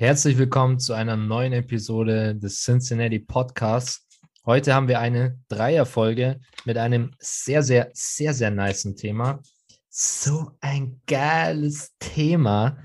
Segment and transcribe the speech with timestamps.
[0.00, 4.08] Herzlich willkommen zu einer neuen Episode des Cincinnati Podcasts.
[4.46, 9.42] Heute haben wir eine Dreierfolge mit einem sehr, sehr, sehr, sehr niceen Thema.
[9.90, 12.78] So ein geiles Thema.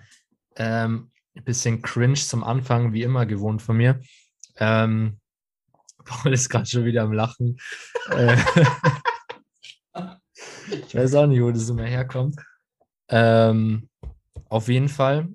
[0.57, 4.01] Ähm, ein bisschen cringe zum Anfang, wie immer gewohnt von mir.
[4.57, 5.21] Ähm,
[6.03, 7.55] Paul ist gerade schon wieder am Lachen.
[8.11, 8.35] Äh,
[10.85, 12.41] ich weiß auch nicht, wo das immer herkommt.
[13.07, 13.87] Ähm,
[14.49, 15.29] auf jeden Fall,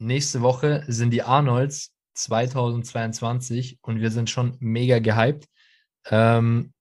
[0.00, 5.46] nächste Woche sind die Arnolds 2022 und wir sind schon mega gehypt.
[6.06, 6.72] Ähm,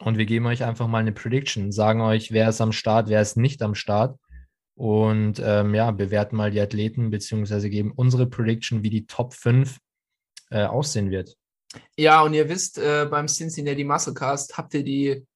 [0.00, 3.20] und wir geben euch einfach mal eine Prediction, sagen euch, wer ist am Start, wer
[3.20, 4.18] ist nicht am Start.
[4.76, 9.78] Und ähm, ja, bewerten mal die Athleten, beziehungsweise geben unsere Prediction, wie die Top 5
[10.50, 11.36] äh, aussehen wird.
[11.96, 15.26] Ja, und ihr wisst, äh, beim Cincinnati Musclecast habt ihr die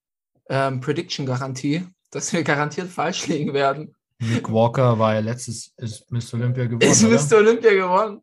[0.48, 3.96] ähm, Prediction-Garantie, dass wir garantiert falsch liegen werden.
[4.22, 6.34] Nick Walker war ja letztes ist Mr.
[6.34, 6.90] Olympia geworden.
[6.90, 7.20] Ist oder?
[7.20, 7.36] Mr.
[7.38, 8.20] Olympia geworden.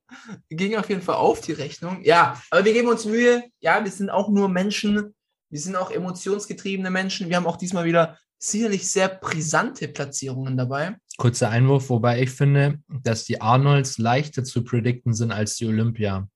[0.50, 2.00] Ging auf jeden Fall auf die Rechnung.
[2.04, 3.44] Ja, aber wir geben uns Mühe.
[3.60, 5.14] Ja, wir sind auch nur Menschen.
[5.50, 7.28] Wir sind auch emotionsgetriebene Menschen.
[7.28, 10.96] Wir haben auch diesmal wieder sicherlich sehr brisante Platzierungen dabei.
[11.18, 16.30] Kurzer Einwurf, wobei ich finde, dass die Arnolds leichter zu predikten sind als die Olympia.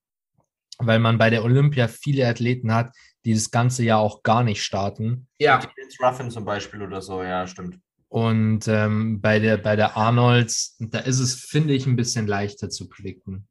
[0.80, 4.61] Weil man bei der Olympia viele Athleten hat, die das ganze Jahr auch gar nicht
[4.61, 5.27] starten.
[5.39, 7.80] Ja, Vince Ruffin zum Beispiel oder so, ja, stimmt.
[8.14, 12.70] Und ähm, bei, der, bei der Arnolds, da ist es, finde ich, ein bisschen leichter
[12.70, 13.47] zu predikten.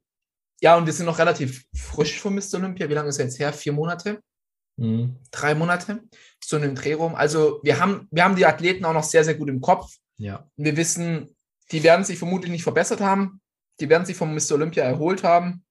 [0.61, 2.53] ja, und wir sind noch relativ frisch von Mr.
[2.59, 2.87] Olympia.
[2.87, 3.51] Wie lange ist er jetzt her?
[3.51, 4.21] Vier Monate?
[4.77, 5.17] Mhm.
[5.31, 6.03] Drei Monate?
[6.41, 7.13] So in dem Dreh rum.
[7.13, 9.97] Also wir haben, wir haben die Athleten auch noch sehr, sehr gut im Kopf.
[10.15, 10.49] Ja.
[10.55, 11.35] Wir wissen,
[11.73, 13.41] die werden sich vermutlich nicht verbessert haben.
[13.81, 14.53] Die werden sich vom Mr.
[14.53, 15.65] Olympia erholt haben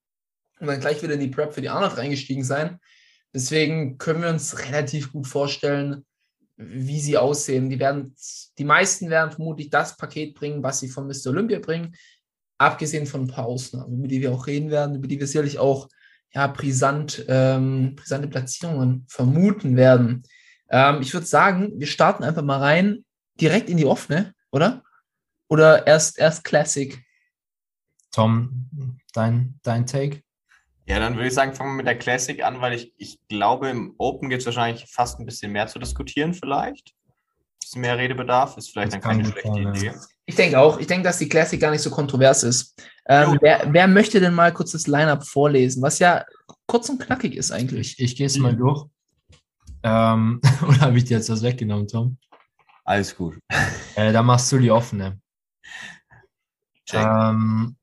[0.60, 2.78] und dann gleich wieder in die Prep für die Arnold reingestiegen sein.
[3.32, 6.04] Deswegen können wir uns relativ gut vorstellen,
[6.68, 7.70] wie sie aussehen.
[7.70, 8.14] Die werden,
[8.58, 11.28] die meisten werden vermutlich das Paket bringen, was sie von Mr.
[11.28, 11.94] Olympia bringen,
[12.58, 15.58] abgesehen von ein paar Ausnahmen, über die wir auch reden werden, über die wir sicherlich
[15.58, 15.88] auch
[16.34, 20.22] ja, brisant, ähm, brisante Platzierungen vermuten werden.
[20.70, 23.04] Ähm, ich würde sagen, wir starten einfach mal rein,
[23.40, 24.82] direkt in die offene, oder?
[25.48, 26.98] Oder erst, erst Classic?
[28.10, 28.68] Tom,
[29.12, 30.22] dein, dein Take?
[30.92, 33.70] Ja, dann würde ich sagen, fangen wir mit der Classic an, weil ich, ich glaube,
[33.70, 36.90] im Open gibt es wahrscheinlich fast ein bisschen mehr zu diskutieren, vielleicht.
[36.90, 39.86] Ein bisschen mehr Redebedarf, ist vielleicht Das dann keine schlechte sein, Idee.
[39.86, 39.94] ja.
[40.26, 40.78] Ich denke auch.
[40.78, 42.78] Ich denke, dass die Classic gar nicht so kontrovers ist.
[43.06, 46.26] Ähm, wer, wer möchte denn mal kurz das Lineup vorlesen, was ja
[46.66, 47.94] kurz und knackig ist eigentlich?
[47.98, 48.84] Ich, ich gehe es mal durch.
[49.82, 52.18] Ähm, oder habe ich dir jetzt was weggenommen, Tom?
[52.84, 53.38] Alles gut.
[53.94, 55.20] Äh, da machst du die offene.
[56.86, 57.00] Check.
[57.00, 57.76] Ähm,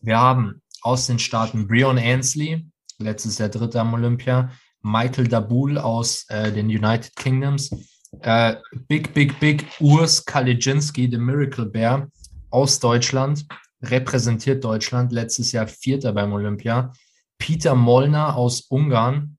[0.00, 2.64] wir haben aus den Staaten Breon Ansley,
[2.98, 4.52] letztes Jahr Dritter am Olympia,
[4.82, 7.72] Michael Dabul aus äh, den United Kingdoms,
[8.20, 8.54] äh,
[8.86, 12.08] Big, Big, Big Urs Kalicinski, The Miracle Bear
[12.50, 13.46] aus Deutschland,
[13.82, 16.92] repräsentiert Deutschland, letztes Jahr Vierter beim Olympia,
[17.36, 19.38] Peter Molnar aus Ungarn,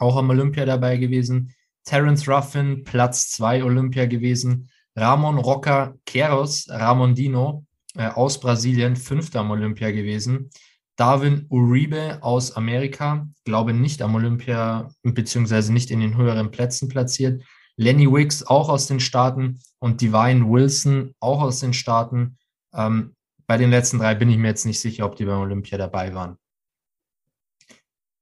[0.00, 1.54] auch am Olympia dabei gewesen,
[1.84, 7.64] Terence Ruffin, Platz 2 Olympia gewesen, Ramon Roca Queiroz, Ramondino
[7.96, 10.50] äh, aus Brasilien, Fünfter am Olympia gewesen,
[10.96, 17.42] Darwin Uribe aus Amerika, glaube nicht am Olympia, beziehungsweise nicht in den höheren Plätzen platziert,
[17.76, 22.38] Lenny Wicks auch aus den Staaten und Divine Wilson auch aus den Staaten.
[22.72, 23.14] Ähm,
[23.46, 26.14] bei den letzten drei bin ich mir jetzt nicht sicher, ob die beim Olympia dabei
[26.14, 26.38] waren.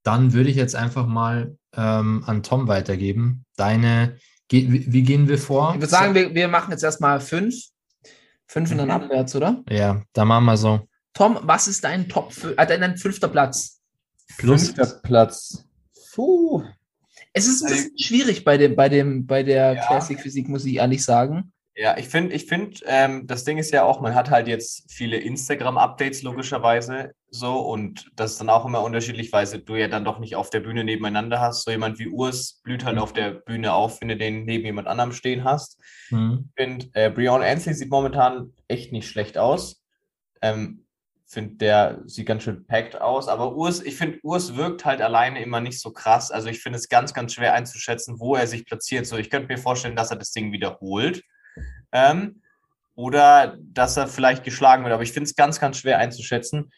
[0.04, 3.44] Dann würde ich jetzt einfach mal ähm, an Tom weitergeben.
[3.56, 4.18] Deine,
[4.50, 5.72] wie, wie gehen wir vor?
[5.74, 7.54] Ich würde sagen, wir, wir machen jetzt erstmal fünf.
[8.52, 8.92] Fünf und dann Mhm.
[8.92, 9.64] abwärts, oder?
[9.70, 10.86] Ja, da machen wir so.
[11.14, 13.80] Tom, was ist dein Top, äh, dein, dein fünfter Platz?
[14.36, 15.64] Plus, Fünfter Platz.
[16.14, 16.62] Puh.
[17.32, 19.86] Es ist ein bisschen schwierig bei dem, bei dem, bei der Ja.
[19.86, 21.52] Classic Physik, muss ich ehrlich sagen.
[21.74, 24.92] Ja, ich finde, ich find, ähm, das Ding ist ja auch, man hat halt jetzt
[24.92, 30.04] viele Instagram-Updates logischerweise so und das ist dann auch immer unterschiedlich, weil du ja dann
[30.04, 31.64] doch nicht auf der Bühne nebeneinander hast.
[31.64, 34.86] So jemand wie Urs blüht halt auf der Bühne auf, wenn du den neben jemand
[34.86, 35.80] anderem stehen hast.
[36.10, 36.50] Mhm.
[36.50, 39.82] Ich finde, äh, Breon Ansley sieht momentan echt nicht schlecht aus.
[40.42, 40.84] Ähm,
[41.32, 43.28] finde, der sieht ganz schön packed aus.
[43.28, 46.30] Aber Urs, ich finde, Urs wirkt halt alleine immer nicht so krass.
[46.30, 49.06] Also ich finde es ganz, ganz schwer einzuschätzen, wo er sich platziert.
[49.06, 51.22] So, ich könnte mir vorstellen, dass er das Ding wiederholt.
[51.92, 52.42] Ähm,
[52.94, 54.92] oder dass er vielleicht geschlagen wird.
[54.92, 56.72] Aber ich finde es ganz, ganz schwer einzuschätzen.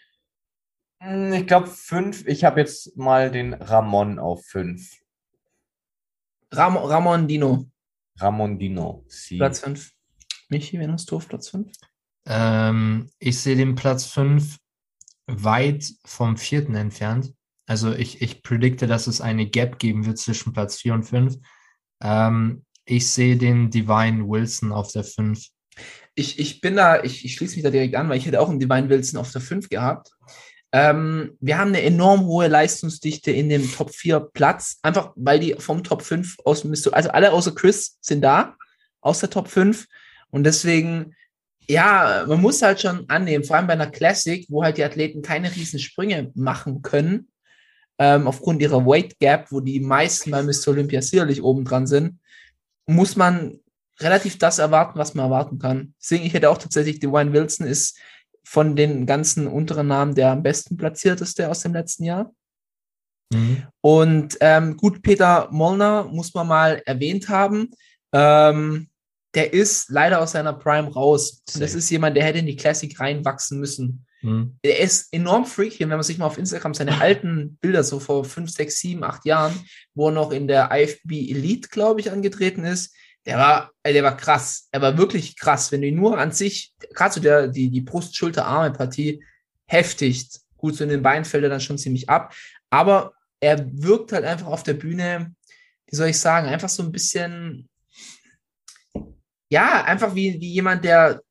[1.01, 2.27] Hm, Ich glaube fünf.
[2.27, 5.01] Ich habe jetzt mal den Ramon auf fünf.
[6.53, 7.69] Ram Ramon Dino,
[8.19, 9.05] Ramondino.
[9.09, 9.39] Sie.
[9.39, 9.91] Platz 5.
[10.49, 11.73] Michi, wen hast du auf Platz 5?
[12.27, 14.59] Ähm, ich sehe den Platz 5
[15.27, 17.35] weit vom vierten entfernt.
[17.67, 21.37] Also ich, ich predikte, dass es eine Gap geben wird zwischen Platz 4 und 5.
[22.03, 25.47] Ähm, ich sehe den Divine Wilson auf der 5.
[26.15, 28.49] Ich, ich bin da, ich, ich schließe mich da direkt an, weil ich hätte auch
[28.49, 30.11] einen Divine Wilson auf der 5 gehabt.
[30.73, 35.55] Ähm, wir haben eine enorm hohe Leistungsdichte in dem Top 4 Platz, einfach weil die
[35.59, 38.57] vom Top 5 aus Mysto- also alle außer Chris sind da,
[39.01, 39.87] aus der Top 5.
[40.31, 41.15] Und deswegen,
[41.69, 45.23] ja, man muss halt schon annehmen, vor allem bei einer Classic, wo halt die Athleten
[45.23, 47.29] keine riesen Sprünge machen können,
[47.99, 50.69] ähm, aufgrund ihrer Weight Gap, wo die meisten bei Mr.
[50.69, 52.19] Olympia sicherlich oben dran sind,
[52.87, 53.61] muss man
[54.01, 55.95] relativ das erwarten, was man erwarten kann.
[56.01, 57.99] Deswegen, ich hätte auch tatsächlich, Dwayne Wilson ist
[58.45, 62.33] von den ganzen unteren Namen der am besten platzierteste aus dem letzten Jahr.
[63.33, 63.65] Mhm.
[63.81, 67.71] Und ähm, gut, Peter Molnar muss man mal erwähnt haben.
[68.13, 68.89] Ähm,
[69.35, 71.43] der ist leider aus seiner Prime raus.
[71.59, 74.07] Das ist jemand, der hätte in die Classic reinwachsen müssen.
[74.25, 74.57] Mhm.
[74.63, 78.25] Er ist enorm freaky, wenn man sich mal auf Instagram seine alten Bilder so vor
[78.25, 79.55] fünf, sechs, sieben, acht Jahren,
[79.95, 82.95] wo er noch in der IFB Elite, glaube ich, angetreten ist,
[83.27, 84.69] der war, der war krass.
[84.73, 85.73] Er war wirklich krass.
[85.73, 89.23] Wenn du ihn nur an sich, gerade so der, die, die Brust-Schulter-Arme-Partie,
[89.67, 90.29] heftig.
[90.57, 92.35] Gut, so in den Beinen fällt er dann schon ziemlich ab.
[92.71, 95.35] Aber er wirkt halt einfach auf der Bühne,
[95.87, 97.69] wie soll ich sagen, einfach so ein bisschen,
[99.51, 101.23] ja, einfach wie, wie jemand, der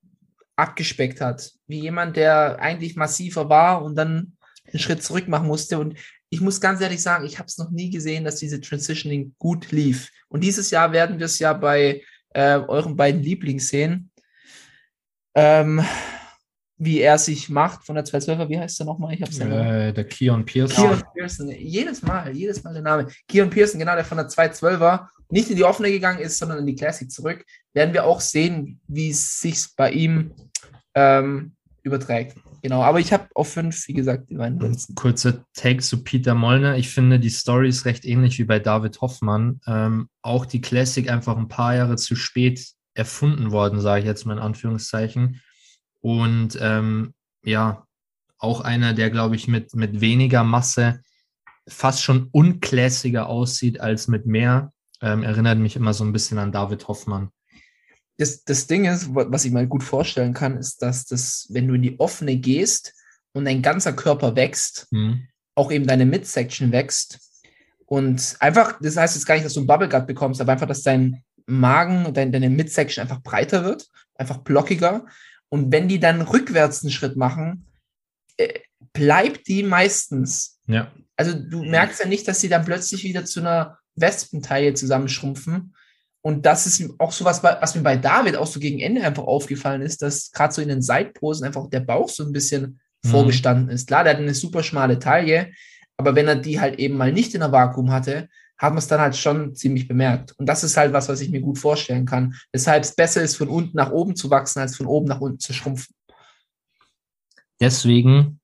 [0.55, 1.51] abgespeckt hat.
[1.67, 5.79] Wie jemand, der eigentlich massiver war und dann einen Schritt zurück machen musste.
[5.79, 5.97] Und
[6.29, 9.71] ich muss ganz ehrlich sagen, ich habe es noch nie gesehen, dass diese Transitioning gut
[9.71, 10.09] lief.
[10.29, 14.11] Und dieses Jahr werden wir es ja bei äh, euren beiden Lieblings sehen.
[15.35, 15.83] Ähm,
[16.77, 19.13] wie er sich macht von der 212er, wie heißt er nochmal?
[19.13, 19.47] Ich habe es ja
[19.87, 20.75] Äh, der Keon Pierce.
[20.75, 23.07] Keon Pearson, jedes Mal, jedes Mal der Name.
[23.27, 26.65] Keon Pearson, genau, der von der 212er nicht in die offene gegangen ist, sondern in
[26.65, 27.43] die Classic zurück,
[27.73, 30.33] werden wir auch sehen, wie es sich bei ihm
[30.95, 32.35] ähm, überträgt.
[32.61, 34.95] Genau, aber ich habe auf fünf, wie gesagt, die beiden Wilson.
[34.95, 36.77] Kurzer Take zu Peter Mollner.
[36.77, 39.59] Ich finde, die Story ist recht ähnlich wie bei David Hoffmann.
[39.67, 44.25] Ähm, auch die Classic einfach ein paar Jahre zu spät erfunden worden, sage ich jetzt
[44.25, 45.41] mal in Anführungszeichen.
[46.03, 47.13] Und ähm,
[47.45, 47.87] ja,
[48.37, 51.01] auch einer, der, glaube ich, mit, mit weniger Masse
[51.65, 54.73] fast schon unclassiger aussieht als mit mehr.
[55.01, 57.29] Ähm, erinnert mich immer so ein bisschen an David Hoffmann.
[58.17, 61.69] Das, das Ding ist, wa- was ich mir gut vorstellen kann, ist, dass das, wenn
[61.69, 62.93] du in die offene gehst
[63.31, 65.25] und dein ganzer Körper wächst, Hm.
[65.55, 67.19] auch eben deine Midsection wächst.
[67.85, 70.67] Und einfach, das heißt jetzt gar nicht, dass du einen Bubble Gut bekommst, aber einfach,
[70.67, 75.05] dass dein Magen, dein, deine Midsection einfach breiter wird, einfach blockiger.
[75.53, 77.67] Und wenn die dann rückwärts einen Schritt machen,
[78.37, 78.59] äh,
[78.91, 80.59] bleibt die meistens.
[80.65, 80.91] Ja.
[81.15, 85.75] Also du merkst ja nicht, dass sie dann plötzlich wieder zu einer Wespenteile zusammenschrumpfen.
[86.21, 89.25] Und das ist auch so was, was mir bei David auch so gegen Ende einfach
[89.25, 93.09] aufgefallen ist, dass gerade so in den Seitposen einfach der Bauch so ein bisschen Mhm.
[93.09, 93.87] vorgestanden ist.
[93.87, 95.51] Klar, der hat eine super schmale Taille,
[95.97, 98.27] aber wenn er die halt eben mal nicht in der Vakuum hatte,
[98.63, 100.31] hat man es dann halt schon ziemlich bemerkt.
[100.37, 102.33] Und das ist halt was, was ich mir gut vorstellen kann.
[102.53, 105.39] Weshalb es besser ist, von unten nach oben zu wachsen, als von oben nach unten
[105.39, 105.93] zu schrumpfen.
[107.59, 108.39] Deswegen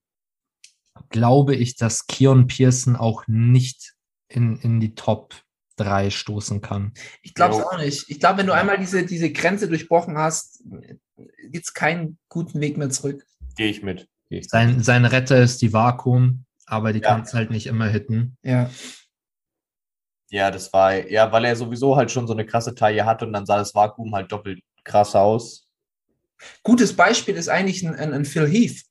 [1.08, 3.94] glaube ich, dass Keon Pearson auch nicht
[4.28, 5.34] in, in die Top
[5.76, 6.92] 3 stoßen kann.
[7.22, 8.04] Ich glaube es auch nicht.
[8.10, 10.62] Ich glaube, wenn du einmal diese, diese Grenze durchbrochen hast,
[11.50, 13.24] gibt es keinen guten Weg mehr zurück.
[13.56, 14.06] Gehe ich mit.
[14.28, 17.08] Geh ich Sein, sein Retter ist die Vakuum, aber die Ja.
[17.08, 18.36] kann es halt nicht immer hitten.
[18.42, 18.70] Ja.
[20.30, 23.32] Ja, das war, ja, weil er sowieso halt schon so eine krasse Taille hatte und
[23.32, 25.66] dann sah das Vakuum halt doppelt krass aus.
[26.62, 28.82] Gutes Beispiel ist eigentlich ein, ein, ein Phil Heath,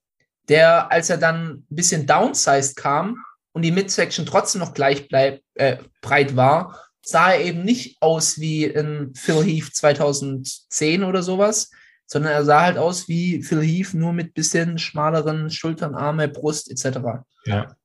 [0.49, 5.41] der, als er dann ein bisschen downsized kam und die Midsection trotzdem noch gleich bleib,
[5.55, 11.71] äh, breit war, sah er eben nicht aus wie ein Phil Heath 2010 oder sowas,
[12.05, 16.69] sondern er sah halt aus wie Phil Heath, nur mit bisschen schmaleren Schultern, Arme, Brust
[16.69, 16.99] etc.
[17.45, 17.75] Ja.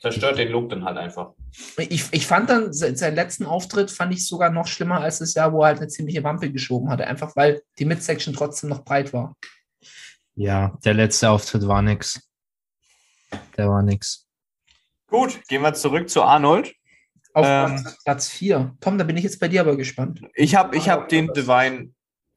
[0.00, 1.32] Zerstört den Look dann halt einfach.
[1.76, 5.34] Ich, ich fand dann se- seinen letzten Auftritt fand ich sogar noch schlimmer als das
[5.34, 8.84] Jahr, wo er halt eine ziemliche Wampe geschoben hatte, einfach weil die Midsection trotzdem noch
[8.84, 9.36] breit war.
[10.36, 12.20] Ja, der letzte Auftritt war nix.
[13.56, 14.26] Der war nix.
[15.08, 16.72] Gut, gehen wir zurück zu Arnold.
[17.32, 17.82] Auf Ähm.
[17.82, 18.76] Platz, Platz 4.
[18.80, 20.22] Tom, da bin ich jetzt bei dir aber gespannt.
[20.34, 21.92] Ich habe ich hab den Divine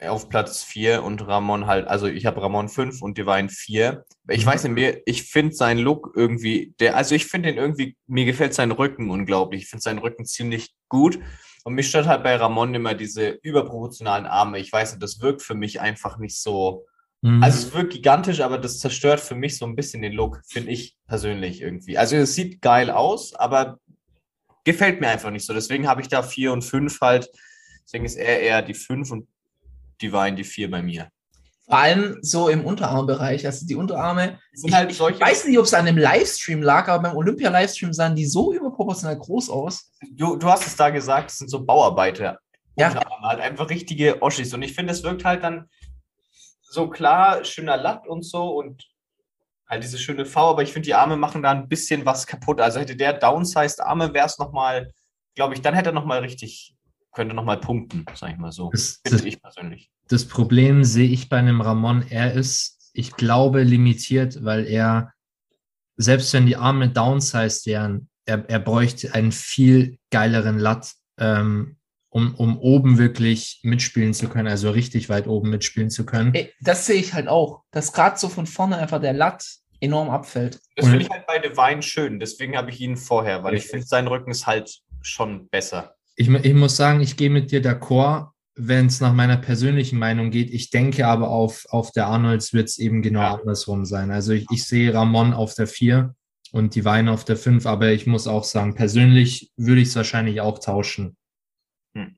[0.08, 4.06] auf Platz 4 und Ramon halt, also ich habe Ramon 5 und Divine 4.
[4.30, 7.96] Ich weiß nicht mehr, ich finde seinen Look irgendwie, der, also ich finde den irgendwie,
[8.08, 9.64] mir gefällt sein Rücken unglaublich.
[9.64, 11.20] Ich finde seinen Rücken ziemlich gut.
[11.66, 14.60] Und mich stört halt bei Ramon immer diese überproportionalen Arme.
[14.60, 16.86] Ich weiß nicht, das wirkt für mich einfach nicht so
[17.24, 17.42] Mhm.
[17.42, 20.72] Also es wirkt gigantisch, aber das zerstört für mich so ein bisschen den Look, finde
[20.72, 21.98] ich persönlich irgendwie.
[21.98, 23.80] Also es sieht geil aus, aber
[24.66, 25.54] gefällt mir einfach nicht so.
[25.54, 27.30] Deswegen habe ich da vier und fünf halt.
[27.86, 29.28] Deswegen ist er eher die fünf und
[30.02, 31.10] Divine die vier bei mir.
[31.66, 33.46] Vor allem so im Unterarmbereich.
[33.46, 34.40] Also die Unterarme.
[34.54, 37.94] Sind Ich, halt ich weiß nicht, ob es an dem Livestream lag, aber beim Olympia-Livestream
[37.94, 39.92] sahen die so überproportional groß aus.
[40.12, 42.40] Du, du hast es da gesagt, das sind so Bauarbeiter.
[42.76, 42.90] Ja.
[42.90, 44.54] Unterarme, halt einfach richtige Oschis.
[44.54, 45.70] Und ich finde, es wirkt halt dann
[46.62, 48.84] so klar, schöner Latt und so und
[49.70, 52.60] halt diese schöne V, aber ich finde, die Arme machen da ein bisschen was kaputt.
[52.60, 54.92] Also hätte der downsized Arme, wäre es nochmal,
[55.36, 56.76] glaube ich, dann hätte er nochmal richtig,
[57.14, 58.70] könnte nochmal punkten, sag ich mal so.
[58.72, 59.92] Das, das, Finde ich persönlich.
[60.08, 62.06] das Problem sehe ich bei einem Ramon.
[62.10, 65.14] Er ist, ich glaube, limitiert, weil er,
[65.98, 71.78] selbst wenn die Arme downsized wären, er, er bräuchte einen viel geileren Latt, ähm,
[72.10, 76.34] um, um oben wirklich mitspielen zu können, also richtig weit oben mitspielen zu können.
[76.34, 79.46] Ey, das sehe ich halt auch, dass gerade so von vorne einfach der Latt
[79.80, 80.60] enorm abfällt.
[80.76, 83.66] Das Und- finde ich halt bei Divine schön, deswegen habe ich ihn vorher, weil ich
[83.66, 85.96] finde, sein Rücken ist halt schon besser.
[86.16, 90.30] Ich, ich muss sagen, ich gehe mit dir d'accord, wenn es nach meiner persönlichen Meinung
[90.30, 90.52] geht.
[90.52, 93.36] Ich denke aber auf, auf der Arnolds wird es eben genau Ja.
[93.36, 94.12] andersrum sein.
[94.12, 96.16] Also ich, ich sehe Ramon auf der 4
[96.52, 100.40] und Divine auf der 5, aber ich muss auch sagen, persönlich würde ich es wahrscheinlich
[100.40, 101.18] auch tauschen.
[101.96, 102.16] Hm.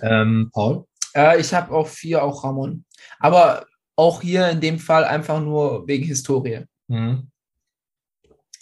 [0.00, 0.86] Ähm, Paul?
[1.14, 2.86] Äh, ich habe auch vier, auch Ramon.
[3.18, 3.66] Aber
[3.96, 6.64] auch hier in dem Fall einfach nur wegen Historie.
[6.88, 7.30] Mhm.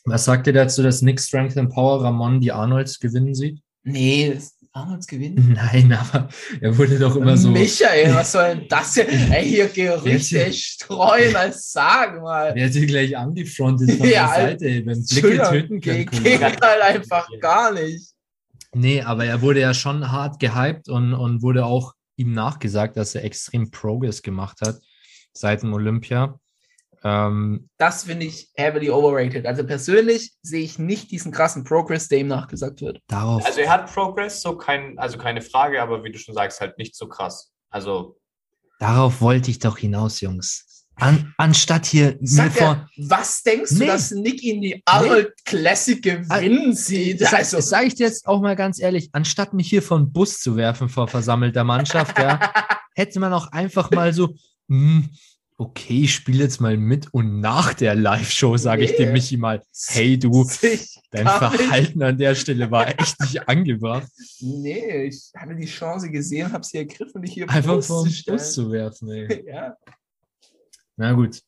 [0.05, 3.63] Was sagt ihr dazu, dass Nick Strength and Power Ramon die Arnolds gewinnen sieht?
[3.85, 4.39] Nee,
[4.73, 5.53] Arnolds gewinnen.
[5.73, 6.29] Nein, aber
[6.61, 7.51] er wurde doch immer so.
[7.51, 9.09] Michael, was soll denn das hier?
[9.31, 12.57] Ey, hier Gerüchte streuen, als sag mal.
[12.57, 16.07] Er hat sie gleich angefrontet von Ja, der Seite, ey, wenn Blicke töten können.
[16.07, 18.13] Geht halt einfach gar nicht.
[18.75, 23.15] Nee, aber er wurde ja schon hart gehypt und, und wurde auch ihm nachgesagt, dass
[23.15, 24.81] er extrem Progress gemacht hat
[25.35, 26.39] seit dem Olympia.
[27.05, 29.47] Ähm, Das finde ich heavily overrated.
[29.47, 33.01] Also persönlich sehe ich nicht diesen krassen Progress, der ihm nachgesagt wird.
[33.09, 36.61] darauf, Also er hat Progress, so kein, also keine Frage, aber wie du schon sagst,
[36.61, 37.53] halt nicht so krass.
[37.71, 38.19] Also
[38.79, 40.69] darauf wollte ich doch hinaus, Jungs.
[40.97, 42.67] An, anstatt hier mir vor.
[42.97, 43.87] er, was denkst du, Nee.
[43.87, 47.21] dass Nick in die Arnold Classic gewinnen sieht?
[47.23, 50.39] Das Also, sage ich dir jetzt auch mal ganz ehrlich, anstatt mich hier von Bus
[50.39, 52.39] zu werfen vor versammelter Mannschaft, ja,
[52.95, 54.35] hätte man auch einfach mal so,
[54.69, 55.09] hm,
[55.59, 59.13] okay, ich spiele jetzt mal mit und nach der Live-Show sage ich dem.
[59.13, 60.49] Michi mal, hey du,
[61.11, 64.09] dein gar nicht- Verhalten an der Stelle war echt nicht angebracht.
[64.41, 68.39] Nee, ich hatte die Chance gesehen, habe sie ergriffen, dich hier Einfach zu stellen.
[68.39, 69.45] Bus zu werfen, ey.
[69.49, 69.77] Ja.
[70.97, 71.41] Na gut,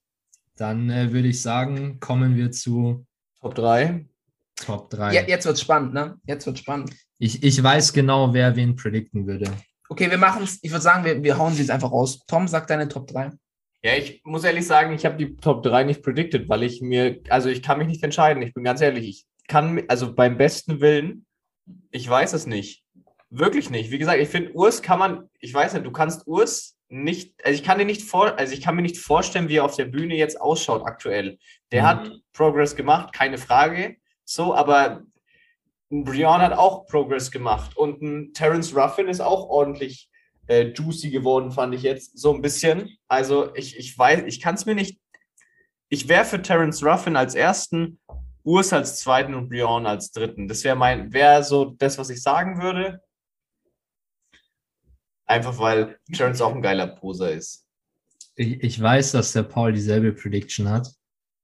[0.56, 3.04] dann äh, würde ich sagen, kommen wir zu
[3.40, 4.06] Top 3.
[4.56, 5.12] Top 3.
[5.14, 6.16] Ja, jetzt wird's spannend, ne?
[6.26, 6.92] Jetzt wird's spannend.
[7.18, 9.50] Ich, ich weiß genau, wer wen predikten würde.
[9.88, 10.58] Okay, wir machen es.
[10.62, 12.25] Ich würde sagen, wir, wir hauen sie jetzt einfach raus.
[12.26, 13.30] Tom, sag deine Top 3.
[13.85, 17.21] Ja, ich muss ehrlich sagen, ich habe die Top 3 nicht predicted, weil ich mir,
[17.29, 18.43] also ich kann mich nicht entscheiden.
[18.43, 21.26] Ich bin ganz ehrlich, ich kann, also beim besten Willen,
[21.91, 22.83] ich weiß es nicht.
[23.29, 23.91] Wirklich nicht.
[23.91, 27.55] Wie gesagt, ich finde, Urs kann man, ich weiß nicht, du kannst Urs nicht, also
[27.55, 29.85] ich kann dir nicht vor, also ich kann mir nicht vorstellen, wie er auf der
[29.85, 31.37] Bühne jetzt ausschaut aktuell.
[31.71, 31.87] Der Mhm.
[31.87, 33.97] hat Progress gemacht, keine Frage.
[34.25, 35.03] So, aber
[35.91, 40.09] ein Brian hat auch Progress gemacht und ein Terence Ruffin ist auch ordentlich
[40.46, 42.96] äh, juicy geworden, fand ich jetzt so ein bisschen.
[43.08, 44.98] Also ich, ich weiß, ich kann es mir nicht.
[45.88, 47.98] Ich wäre für Terence Ruffin als ersten,
[48.42, 50.48] Urs als zweiten und Brian als dritten.
[50.48, 53.00] Das wäre mein, wäre so das, was ich sagen würde.
[55.26, 57.64] Einfach weil Terence auch ein geiler Poser ist.
[58.36, 60.88] Ich, ich weiß, dass der Paul dieselbe Prediction hat.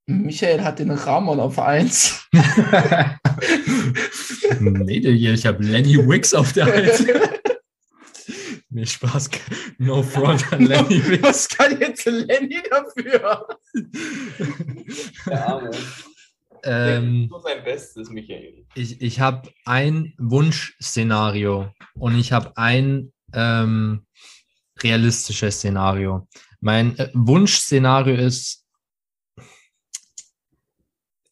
[0.07, 2.29] Michael hat den Ramon auf 1.
[4.61, 7.07] nee, ich habe Lenny Wicks auf der Eins.
[8.71, 9.31] Nee, Spaß.
[9.79, 11.23] No front an Lenny Wicks.
[11.23, 13.49] Was kann jetzt Lenny dafür?
[15.27, 15.71] Der Arme.
[16.63, 18.67] Ähm, so sein Bestes, Michael.
[18.75, 24.07] ich ich habe ein Wunschszenario und ich habe ein ähm,
[24.83, 26.29] realistisches Szenario.
[26.61, 28.67] Mein äh, Wunschszenario ist,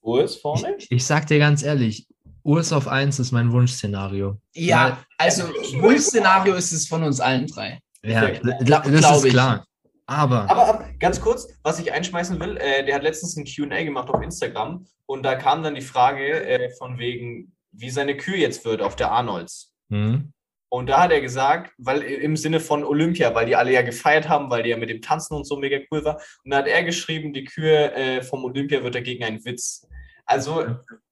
[0.01, 0.77] Urs vorne?
[0.79, 2.09] ich, ich sag dir ganz ehrlich,
[2.43, 4.39] Urs auf 1 ist mein Wunschszenario.
[4.55, 5.45] Ja, also
[5.83, 7.81] Wunschszenario ist es von uns allen drei.
[8.03, 9.33] Ja, Glaub- das glaub ist ich.
[9.33, 9.65] klar.
[10.07, 13.83] Aber, Aber, aber ganz kurz, was ich einschmeißen will, äh, der hat letztens ein QA
[13.85, 18.39] gemacht auf Instagram und da kam dann die Frage äh, von wegen, wie seine Kühe
[18.39, 19.75] jetzt wird auf der Arnolds.
[19.91, 20.33] hm,
[20.71, 24.31] Und da hat er gesagt, weil im Sinne von Olympia, weil die alle ja gefeiert
[24.31, 26.17] haben, weil die ja mit dem Tanzen und so mega cool war.
[26.43, 29.87] Und da hat er geschrieben, die Kühe äh, vom Olympia wird dagegen ein Witz.
[30.25, 30.65] Also,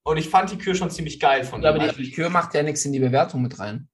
[0.06, 1.82] und ich fand die Kühe schon ziemlich geil von Aber ihm.
[1.82, 3.88] die, Also, die Kür macht ja nichts in die Bewertung mit rein.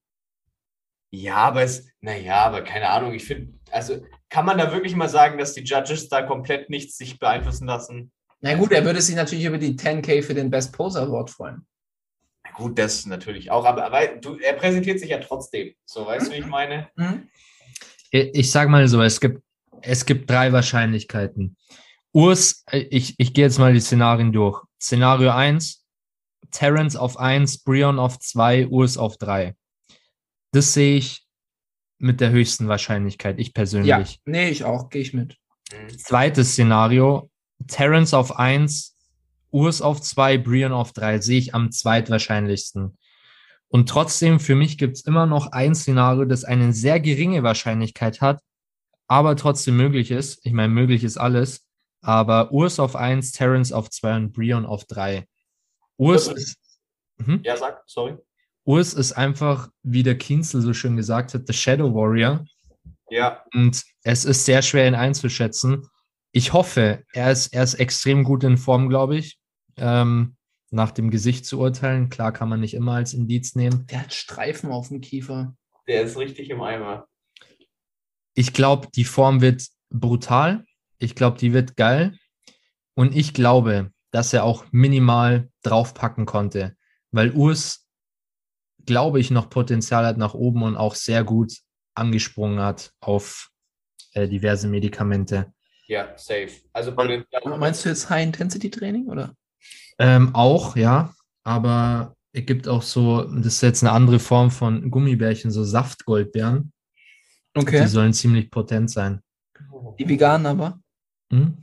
[1.11, 5.09] ja, aber es, naja, aber keine Ahnung, ich finde, also kann man da wirklich mal
[5.09, 8.13] sagen, dass die Judges da komplett nichts sich beeinflussen lassen?
[8.41, 11.67] Na gut, er würde sich natürlich über die 10K für den Best Poser Award freuen.
[12.45, 15.75] Na Gut, das natürlich auch, aber, aber du, er präsentiert sich ja trotzdem.
[15.85, 16.89] So, weißt du, wie ich meine?
[16.97, 17.29] Mhm.
[18.11, 19.43] Ich ich sag mal so, es gibt,
[19.83, 21.57] es gibt drei Wahrscheinlichkeiten.
[22.13, 24.63] Urs, äh, ich, ich gehe jetzt mal die Szenarien durch.
[24.81, 25.82] Szenario 1,
[26.51, 29.55] Terrence auf 1, Brion auf 2, Urs auf 3.
[30.53, 31.27] Das sehe ich
[31.99, 33.89] mit der höchsten Wahrscheinlichkeit, ich persönlich.
[33.89, 35.37] Ja, nee, ich auch, gehe ich mit.
[35.97, 37.31] Zweites Szenario,
[37.69, 38.97] Terrence auf 1,
[39.51, 42.99] Urs auf 2, Brian auf 3, sehe ich am zweitwahrscheinlichsten.
[43.69, 48.21] Und trotzdem, für mich gibt es immer noch ein Szenario, das eine sehr geringe Wahrscheinlichkeit
[48.21, 48.43] hat,
[49.07, 50.45] aber trotzdem möglich ist.
[50.45, 51.67] Ich meine, möglich ist alles.
[52.03, 55.27] Aber Urs auf 1, Terrence auf 2 und Brion auf 3.
[56.03, 56.57] Urs ist,
[57.19, 57.41] mhm.
[57.45, 58.17] Ja, sag, sorry.
[58.65, 62.45] Urs ist einfach, wie der Kienzel so schön gesagt hat, The Shadow Warrior.
[63.11, 65.87] Ja, Und es ist sehr schwer, ihn einzuschätzen.
[66.33, 69.39] Ich hoffe, er ist, er ist extrem gut in Form, glaube ich.
[69.77, 70.37] Ähm,
[70.71, 72.09] nach dem Gesicht zu urteilen.
[72.09, 73.87] Klar kann man nicht immer als Indiz nehmen.
[73.89, 75.55] Der hat Streifen auf dem Kiefer.
[75.87, 77.07] der ist richtig im Eimer.
[78.35, 80.65] Ich glaube, die Form wird brutal.
[80.99, 82.17] Ich glaube, die wird geil.
[82.95, 86.77] Und ich glaube, dass er auch minimal draufpacken konnte.
[87.11, 87.87] Weil Urs,
[88.87, 91.53] glaube ich, noch Potenzial hat nach oben und auch sehr gut
[91.95, 93.51] angesprungen hat auf
[94.13, 95.53] äh, diverse Medikamente.
[95.89, 96.51] Ja, safe.
[96.73, 96.93] Also.
[96.93, 99.35] Meinst du jetzt High-Intensity-Training, oder?
[99.99, 101.15] Ähm, auch, ja.
[101.45, 106.73] Aber es gibt auch so, das ist jetzt eine andere Form von Gummibärchen, so Saftgoldbeeren.
[107.55, 107.83] Okay.
[107.83, 109.21] Die sollen ziemlich potent sein.
[109.99, 110.81] Die veganen aber.
[111.31, 111.59] Hm?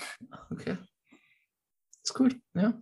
[0.51, 0.77] Okay.
[2.09, 2.73] Ist gut, ja.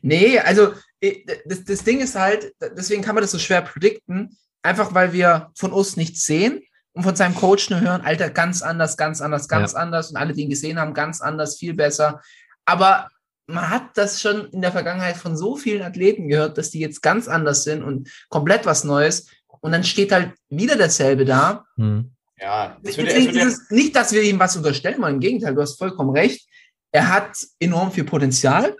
[0.00, 4.38] Nee, also eh, das, das Ding ist halt, deswegen kann man das so schwer predikten,
[4.62, 6.62] einfach weil wir von uns nichts sehen
[6.92, 10.34] und von seinem Coach nur hören, Alter, ganz anders, ganz anders, ganz anders und alle,
[10.34, 12.22] die ihn gesehen haben, ganz anders, viel besser.
[12.64, 13.08] Aber
[13.48, 17.02] man hat das schon in der Vergangenheit von so vielen Athleten gehört, dass die jetzt
[17.02, 19.28] ganz anders sind und komplett was Neues.
[19.60, 21.64] Und dann steht halt wieder dasselbe da.
[21.74, 22.12] Hm.
[22.38, 25.14] Ja, wird ja, ist es nicht, dass wir ihm was unterstellen wollen.
[25.14, 26.46] Im Gegenteil, du hast vollkommen recht.
[26.92, 28.76] Er hat enorm viel Potenzial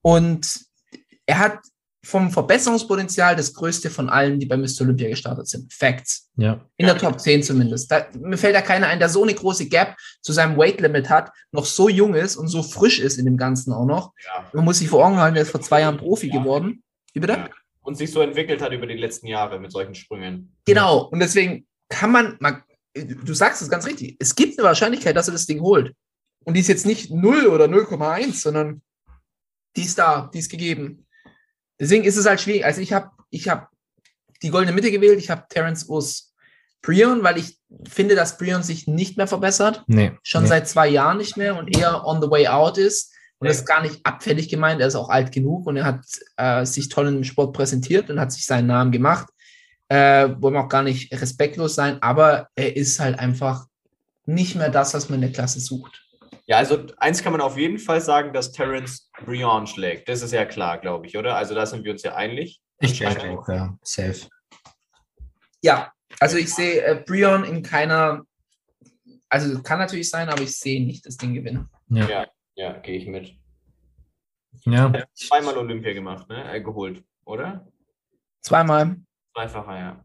[0.00, 0.60] und
[1.26, 1.58] er hat
[2.04, 4.80] vom Verbesserungspotenzial das größte von allen, die bei Mr.
[4.80, 5.72] Olympia gestartet sind.
[5.72, 6.30] Facts.
[6.36, 6.60] Ja.
[6.76, 7.92] In der Top 10 zumindest.
[7.92, 11.08] Da, mir fällt da keiner ein, der so eine große Gap zu seinem Weight Limit
[11.08, 14.12] hat, noch so jung ist und so frisch ist in dem Ganzen auch noch.
[14.26, 14.50] ja.
[14.52, 16.82] Man muss sich vor Augen halten, der ist vor zwei Jahren Profi geworden.
[17.12, 17.34] Wie bitte?
[17.34, 17.50] Ja.
[17.82, 20.56] Und sich so entwickelt hat über die letzten Jahre mit solchen Sprüngen.
[20.64, 21.04] Genau.
[21.04, 22.62] Und deswegen kann man, man,
[22.94, 25.94] du sagst es ganz richtig, es gibt eine Wahrscheinlichkeit, dass er das Ding holt.
[26.44, 28.82] Und die ist jetzt nicht 0 oder 0,1, sondern
[29.76, 31.06] die ist da, die ist gegeben.
[31.78, 32.64] Deswegen ist es halt schwierig.
[32.64, 33.70] Also ich habe ich hab
[34.42, 36.32] die goldene Mitte gewählt, ich habe Terence Us
[36.82, 39.84] Brion, weil ich finde, dass Brion sich nicht mehr verbessert.
[39.86, 40.12] Nee.
[40.24, 40.48] Schon nee.
[40.48, 43.14] seit zwei Jahren nicht mehr und eher on the way out ist.
[43.38, 43.50] Und Ja.
[43.50, 46.04] das ist gar nicht abfällig gemeint, er ist auch alt genug und er hat
[46.36, 49.28] äh, sich toll im Sport präsentiert und hat sich seinen Namen gemacht.
[49.88, 53.66] Äh, wollen wir auch gar nicht respektlos sein, aber er ist halt einfach
[54.26, 56.01] nicht mehr das, was man in der Klasse sucht.
[56.52, 60.06] Ja, also eins kann man auf jeden Fall sagen, dass Terence Brion schlägt.
[60.06, 61.34] Das ist ja klar, glaube ich, oder?
[61.34, 62.60] Also da sind wir uns ja einig.
[62.78, 63.74] Ich denke auch, ja.
[63.80, 64.28] Safe.
[65.62, 68.26] Ja, also ich sehe äh, Brion in keiner,
[69.30, 71.70] also kann natürlich sein, aber ich sehe nicht das Ding gewinnen.
[71.88, 72.06] Ja.
[72.06, 73.32] Ja, ja gehe ich mit.
[74.66, 74.92] ja.
[74.92, 76.52] Er hat zweimal Olympia gemacht, ne?
[76.52, 77.66] Äh, geholt, oder?
[78.42, 78.96] Zweimal.
[79.34, 80.04] Zweifacher, ja.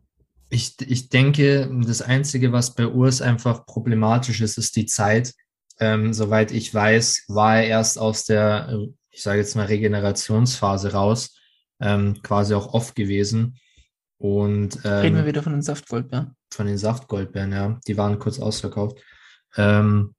[0.49, 5.33] Ich, ich denke, das Einzige, was bei Urs einfach problematisch ist, ist die Zeit.
[5.79, 10.93] Ähm, soweit ich weiß, war er erst aus der, äh, ich sage jetzt mal, Regenerationsphase
[10.93, 11.37] raus,
[11.79, 13.59] ähm, quasi auch off gewesen.
[14.17, 16.35] Und Reden wir ähm, wieder von den Saftgoldbeeren.
[16.51, 18.99] von den Saftgoldbeeren, ja, die waren kurz ausverkauft.
[19.55, 20.15] Ähm,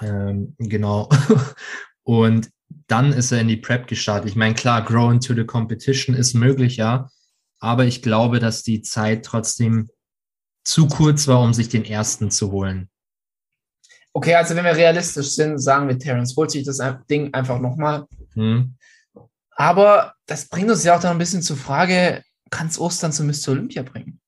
[0.00, 1.08] ähm, genau.
[2.04, 2.50] Und
[2.86, 4.30] dann ist er in die Prep gestartet.
[4.30, 7.10] Ich meine, klar, Grow into the Competition ist möglich, ja.
[7.60, 9.90] Aber ich glaube, dass die Zeit trotzdem
[10.64, 12.88] zu kurz war, um sich den ersten zu holen.
[14.12, 18.06] Okay, also wenn wir realistisch sind, sagen wir, Terence holt sich das Ding einfach nochmal.
[18.34, 18.74] Hm?
[19.50, 23.24] Aber das bringt uns ja auch dann ein bisschen zur Frage, kann es Ostern zu
[23.24, 23.48] Mr.
[23.48, 24.20] Olympia bringen?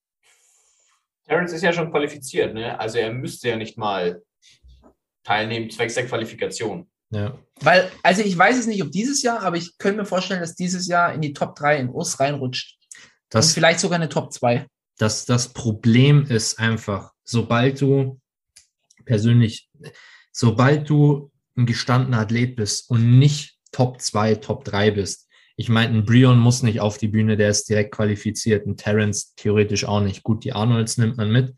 [1.26, 2.78] Terence ist ja schon qualifiziert, ne?
[2.78, 4.22] Also er müsste ja nicht mal
[5.22, 6.90] teilnehmen, zwecks der Qualifikation.
[7.10, 7.38] Ja.
[7.60, 10.54] Weil, also ich weiß es nicht, ob dieses Jahr, aber ich könnte mir vorstellen, dass
[10.54, 12.78] dieses Jahr in die Top 3 in Ost reinrutscht.
[12.82, 14.66] Und Das, vielleicht sogar eine Top 2.
[14.98, 18.20] das, das Problem ist einfach, sobald du
[19.04, 19.68] persönlich,
[20.32, 25.98] sobald du ein gestandener Athlet bist und nicht Top 2, Top 3 bist, ich meine,
[25.98, 30.00] ein Brion muss nicht auf die Bühne, der ist direkt qualifiziert, ein Terence theoretisch auch
[30.00, 30.22] nicht.
[30.22, 31.54] Gut, die Arnolds nimmt man mit.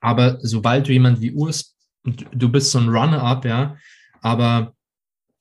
[0.00, 3.76] Aber sobald du jemand wie Urs du bist so ein Runner-up, ja,
[4.20, 4.74] aber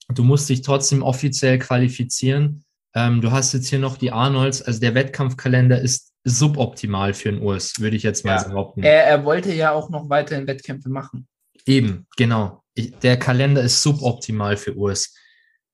[0.10, 2.64] du musst dich trotzdem offiziell qualifizieren.
[2.96, 7.42] Ähm, du hast jetzt hier noch die Arnolds, also der Wettkampfkalender ist suboptimal für den
[7.42, 8.44] Urs, würde ich jetzt mal Ja.
[8.48, 8.84] behaupten.
[8.84, 11.28] Er, er wollte ja auch noch weiterhin Wettkämpfe machen.
[11.70, 12.64] Eben, genau.
[12.74, 15.14] Ich, der Kalender ist suboptimal für Urs.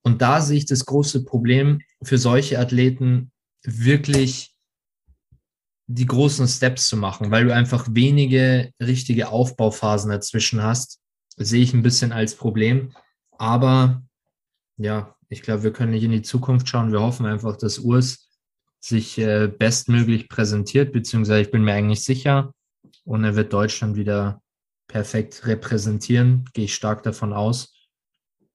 [0.03, 3.31] Und da sehe ich das große Problem für solche Athleten
[3.63, 4.53] wirklich
[5.87, 10.99] die großen Steps zu machen, weil du einfach wenige richtige Aufbauphasen dazwischen hast,
[11.37, 12.93] sehe ich ein bisschen als Problem.
[13.37, 14.03] Aber
[14.75, 16.91] ja, ich glaube, wir können nicht in die Zukunft schauen.
[16.91, 18.29] Wir hoffen einfach, dass Urs
[18.81, 22.53] sich äh, bestmöglich präsentiert, beziehungsweise ich bin mir eigentlich sicher
[23.05, 24.41] und er wird Deutschland wieder
[24.87, 27.73] perfekt repräsentieren, gehe ich stark davon aus.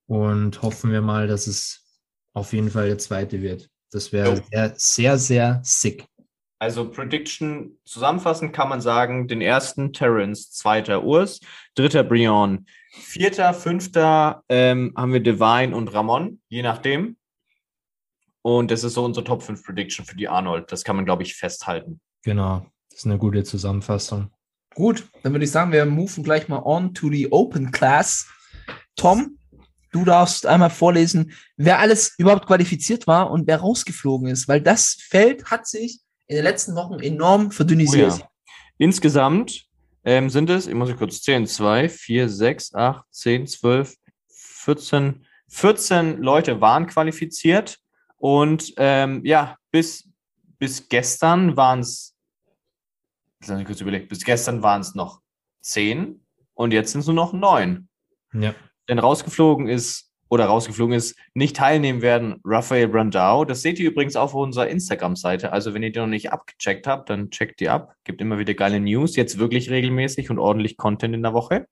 [0.07, 3.71] Und hoffen wir mal, dass es auf jeden Fall der zweite wird.
[3.93, 6.07] Das wäre sehr, sehr, sehr sick.
[6.59, 11.41] Also Prediction zusammenfassend kann man sagen, den ersten Terrence, zweiter Urs,
[11.75, 17.17] dritter Brion, vierter, fünfter ähm, haben wir Divine und Ramon, je nachdem.
[18.43, 20.71] Und das ist so unsere Top 5 Prediction für die Arnold.
[20.71, 22.01] Das kann man, glaube ich, festhalten.
[22.23, 22.67] Genau.
[22.91, 24.31] Das ist eine gute Zusammenfassung.
[24.75, 28.27] Gut, dann würde ich sagen, wir moven gleich mal on to the Open Class.
[28.97, 29.39] Tom,
[29.93, 34.97] du darfst einmal vorlesen, wer alles überhaupt qualifiziert war und wer rausgeflogen ist, weil das
[35.09, 38.13] Feld hat sich in den letzten Wochen enorm verdünnisiert.
[38.13, 38.29] Oh ja.
[38.79, 39.67] Insgesamt
[40.05, 43.95] ähm, sind es, ich muss kurz zählen, 2, 4, 6, 8, 10, 12,
[44.29, 47.79] 14, 14 Leute waren qualifiziert.
[48.17, 50.09] Und ähm, ja, bis,
[50.59, 52.15] bis gestern waren es,
[53.49, 55.21] lass mich kurz überlegen, bis gestern waren es noch
[55.63, 56.25] 10
[56.55, 57.89] und jetzt sind es nur noch 9.
[58.35, 58.55] Ja.
[58.89, 63.45] Denn rausgeflogen ist, oder rausgeflogen ist, nicht teilnehmen werden Raphael Brandau.
[63.45, 65.53] Das seht ihr übrigens auf unserer Instagram-Seite.
[65.53, 67.95] Also wenn ihr die noch nicht abgecheckt habt, dann checkt die ab.
[68.05, 71.67] Gibt immer wieder geile News, jetzt wirklich regelmäßig und ordentlich Content in der Woche.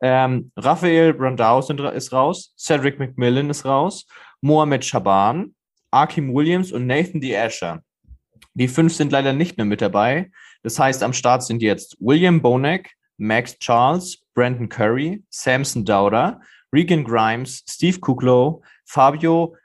[0.00, 4.06] Ähm, Raphael Brandau sind, ist raus, Cedric McMillan ist raus,
[4.40, 5.54] Mohamed Shaban,
[5.90, 7.36] Akim Williams und Nathan D.
[7.36, 7.82] Asher.
[8.54, 10.30] Die fünf sind leider nicht mehr mit dabei.
[10.62, 16.40] Das heißt, am Start sind jetzt William Bonek, Max Charles, Brandon Curry, Samson Dauder,
[16.72, 19.56] Regan Grimes, Steve Kuklow, Fabio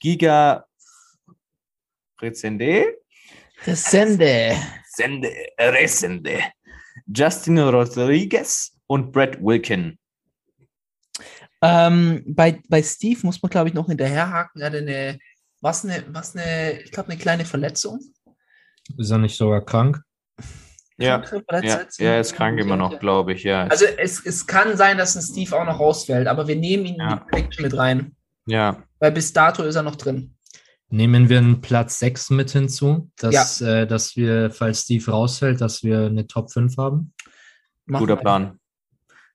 [0.00, 0.64] Giga
[2.20, 2.98] Rezende,
[3.66, 4.56] Resende.
[4.94, 6.40] Sende, Resende,
[7.06, 9.98] Justin Rodriguez und Brett Wilkin.
[11.62, 14.60] Ähm, bei, bei Steve muss man, glaube ich, noch hinterherhaken.
[14.60, 15.18] Er hatte eine,
[15.60, 18.00] was eine, was eine, ich glaube, eine kleine Verletzung.
[18.96, 20.00] Ist er nicht sogar krank?
[20.98, 21.22] Ja,
[21.62, 23.64] ja, er ist krank immer noch, glaube ich, ja.
[23.66, 26.94] Also es, es kann sein, dass ein Steve auch noch rausfällt, aber wir nehmen ihn
[26.94, 27.16] in Ja.
[27.16, 28.14] die Prediction mit rein.
[28.46, 30.36] ja, Weil bis dato ist er noch drin.
[30.90, 35.82] Nehmen wir einen Platz 6 mit hinzu, dass, äh, dass wir, falls Steve rausfällt, dass
[35.82, 37.14] wir eine Top 5 haben.
[37.86, 38.16] Machen guter.
[38.16, 38.60] Plan.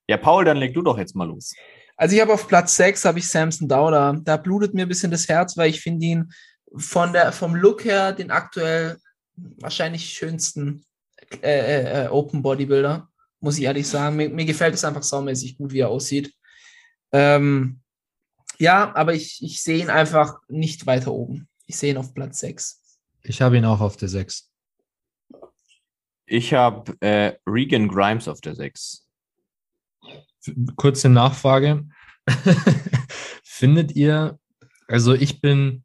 [0.08, 1.52] Ja, Paul, dann leg du doch jetzt mal los.
[1.96, 4.16] Also ich habe auf Platz 6 habe ich Samson Dauder.
[4.22, 6.32] Da blutet mir ein bisschen das Herz, weil ich finde ihn
[6.76, 8.98] von der, vom Look her den aktuell
[9.58, 10.84] wahrscheinlich schönsten
[11.42, 13.08] äh, äh, äh, Open Bodybuilder,
[13.40, 14.16] muss ich ehrlich sagen.
[14.16, 16.34] Mir, mir gefällt es einfach saumäßig gut, wie er aussieht.
[17.12, 17.80] Ähm,
[18.58, 21.48] ja, aber ich, ich sehe ihn einfach nicht weiter oben.
[21.66, 22.82] Ich sehe ihn auf Platz 6.
[23.22, 24.50] Ich habe ihn auch auf der 6.
[26.26, 29.06] Ich habe äh, Regan Grimes auf der 6.
[30.76, 31.86] Kurze Nachfrage.
[33.44, 34.38] Findet ihr,
[34.86, 35.84] also ich bin,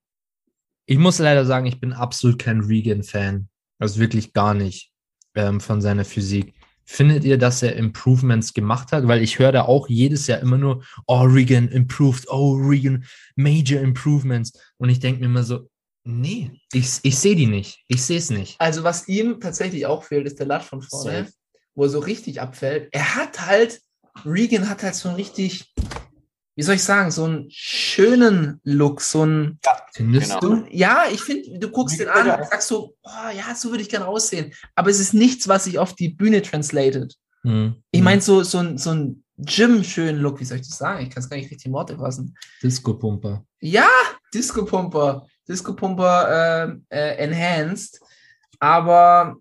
[0.86, 3.48] ich muss leider sagen, ich bin absolut kein Regan-Fan.
[3.80, 4.92] Also wirklich gar nicht
[5.36, 6.54] ähm, von seiner Physik.
[6.86, 9.08] Findet ihr, dass er Improvements gemacht hat?
[9.08, 13.80] Weil ich höre da auch jedes Jahr immer nur, oh, Regan improved, oh, Regan, major
[13.80, 14.54] improvements.
[14.78, 15.70] Und ich denke mir immer so,
[16.04, 17.84] nee, ich, ich sehe die nicht.
[17.88, 18.60] Ich sehe es nicht.
[18.60, 21.34] Also was ihm tatsächlich auch fehlt, ist der Latt von vorne, Safe.
[21.76, 22.90] wo er so richtig abfällt.
[22.92, 23.82] Er hat halt,
[24.26, 25.74] Regan hat halt so einen richtig,
[26.56, 29.60] wie soll ich sagen, so einen schönen Look, so einen,
[29.94, 30.42] Findest genau.
[30.42, 30.54] so du?
[30.54, 33.84] einen ja, ich finde, du guckst den an und sagst so, oh, ja, so würde
[33.84, 34.54] ich gerne aussehen.
[34.76, 37.16] Aber es ist nichts, was sich auf die Bühne translated.
[37.42, 37.76] Hm.
[37.92, 41.04] Ich meine, so, so ein, so ein Gym-schönen Look, wie soll ich das sagen?
[41.04, 42.36] Ich kann es gar nicht richtig in Worte fassen.
[42.62, 43.44] Disco-Pumper.
[43.60, 43.88] Ja,
[44.34, 45.26] Disco Pumper.
[45.48, 48.00] Disco Pumper äh, äh, enhanced.
[48.60, 49.38] Aber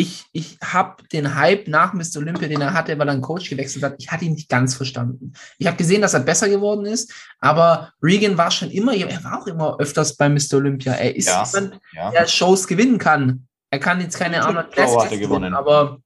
[0.00, 2.16] ich, ich habe den Hype nach Mr.
[2.18, 4.74] Olympia, den er hatte, weil er einen Coach gewechselt hat, ich hatte ihn nicht ganz
[4.74, 5.34] verstanden.
[5.58, 9.42] Ich habe gesehen, dass er besser geworden ist, aber Regan war schon immer, er war
[9.42, 10.54] auch immer öfters bei Mr.
[10.54, 10.94] Olympia.
[10.94, 11.44] Er ist Ja.
[11.44, 12.10] jemand, Ja.
[12.10, 13.46] der Shows gewinnen kann.
[13.68, 16.00] Er kann jetzt keine Arnold Classics gewinnen, aber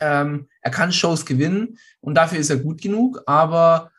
[0.00, 3.22] ähm, er kann Shows gewinnen und dafür ist er gut genug.
[3.26, 3.90] Aber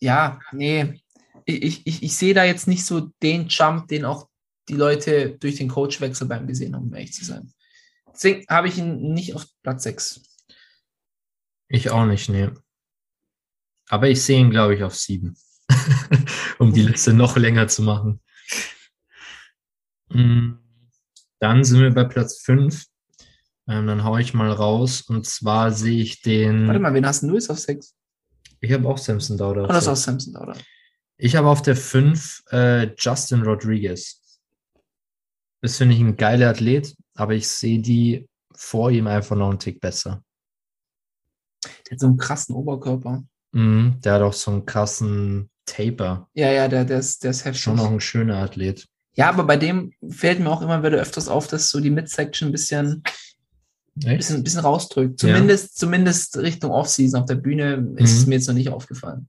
[0.00, 1.00] ja, nee,
[1.46, 4.28] ich, ich, ich sehe da jetzt nicht so den Jump, den auch
[4.68, 7.50] die Leute durch den Coachwechsel beim gesehen haben, um ehrlich zu sein.
[8.20, 10.20] Deswegen habe ich ihn nicht auf Platz 6.
[11.68, 12.50] Ich auch nicht, nee.
[13.88, 15.38] Aber ich sehe ihn, glaube ich, auf sieben.
[16.58, 18.20] um die Liste noch länger zu machen.
[20.10, 20.52] Mm,
[21.38, 22.84] Dann sind wir bei Platz fünf.
[23.66, 25.00] Ähm, dann haue ich mal raus.
[25.00, 26.66] Und zwar sehe ich den.
[26.66, 27.94] Warte mal, wen hast du jetzt auf 6?
[28.60, 29.64] Ich habe auch Samson Dauder.
[29.64, 30.58] Oh, das ist auch Samson, oder?
[31.16, 34.20] Ich habe auf der 5 äh, Justin Rodriguez.
[35.62, 39.58] Das finde ich ein geiler Athlet, aber ich sehe die vor ihm einfach noch einen
[39.58, 40.22] Tick besser.
[41.64, 43.24] Der hat so einen krassen Oberkörper.
[43.52, 46.28] Mhm, der hat auch so einen krassen Taper.
[46.34, 47.62] Ja, ja, der, der, ist, der ist heftig.
[47.62, 48.86] Schon noch ein schöner Athlet.
[49.14, 52.48] Ja, aber bei dem fällt mir auch immer wieder öfters auf, dass so die Midsection
[52.48, 53.02] ein bisschen,
[54.04, 54.18] Echt?
[54.18, 55.22] bisschen, bisschen rausdrückt.
[55.22, 55.28] Ja.
[55.34, 57.20] Zumindest, zumindest Richtung Offseason.
[57.20, 58.28] Auf der Bühne ist es Mhm.
[58.30, 59.28] mir jetzt noch nicht aufgefallen.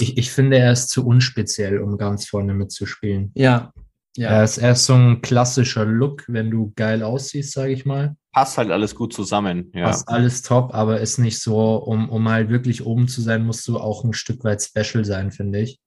[0.00, 3.32] Ich, ich finde, er ist zu unspeziell, um ganz vorne mitzuspielen.
[3.34, 3.72] Ja.
[4.16, 4.42] Er Ja.
[4.42, 8.16] ist erst so ein klassischer Look, wenn du geil aussiehst, sage ich mal.
[8.32, 9.70] Passt halt alles gut zusammen.
[9.74, 9.84] Ja.
[9.86, 13.66] Passt alles top, aber ist nicht so, um, um halt wirklich oben zu sein, musst
[13.68, 15.80] du auch ein Stück weit special sein, finde ich.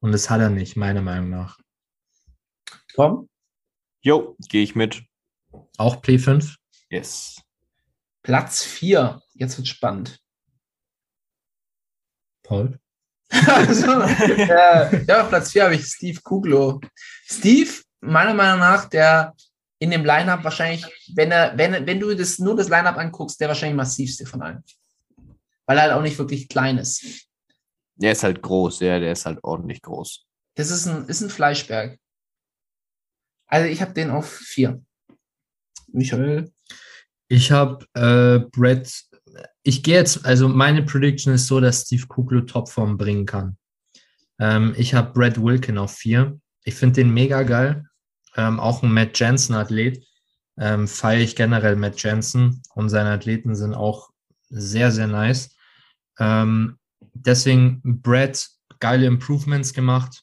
[0.00, 1.58] Und das hat er nicht, meiner Meinung nach.
[2.94, 3.28] Tom?
[4.00, 5.02] Jo, gehe ich mit.
[5.76, 6.56] Auch Play 5?
[6.88, 7.42] Yes.
[8.22, 9.20] Platz 4.
[9.34, 10.20] Jetzt wird spannend.
[12.42, 12.78] Paul?
[13.46, 16.80] Also, äh, ja, auf Platz 4 habe ich Steve Kuglo.
[17.24, 19.34] Steve, meiner Meinung nach, der
[19.78, 23.48] in dem Lineup wahrscheinlich, wenn er, wenn, wenn du das, nur das Lineup anguckst, der
[23.48, 24.62] wahrscheinlich massivste von allen.
[25.66, 27.28] Weil er halt auch nicht wirklich klein ist.
[27.96, 30.26] Der ist halt groß, ja, der ist halt ordentlich groß.
[30.56, 31.98] Das ist ein, ist ein Fleischberg.
[33.46, 34.82] Also ich habe den auf 4.
[35.88, 36.52] Michael.
[37.28, 39.04] Ich habe äh, Brett.
[39.62, 43.56] Ich gehe jetzt, also meine Prediction ist so, dass Steve Kuglo Topform bringen kann.
[44.38, 46.40] Ähm, ich habe Brad Wilkin auf 4.
[46.64, 47.84] Ich finde den mega geil.
[48.36, 50.04] Ähm, auch ein Matt Jensen-Athlet.
[50.58, 54.10] Ähm, Feiere ich generell Matt Jensen und seine Athleten sind auch
[54.48, 55.56] sehr, sehr nice.
[56.18, 56.78] Ähm,
[57.14, 60.22] deswegen Brad geile Improvements gemacht.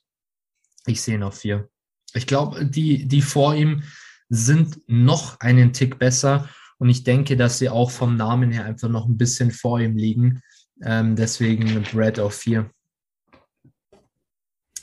[0.86, 1.68] Ich sehe ihn auf 4.
[2.14, 3.84] Ich glaube, die, die vor ihm
[4.30, 8.90] sind noch einen Tick besser und ich denke, dass sie auch vom Namen her einfach
[8.90, 10.42] noch ein bisschen vor ihm liegen.
[10.84, 12.70] Ähm, deswegen Brad auf 4.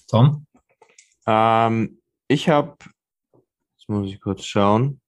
[0.08, 0.46] Tom?
[1.26, 2.76] Ähm, ich habe,
[3.76, 5.00] jetzt muss ich kurz schauen.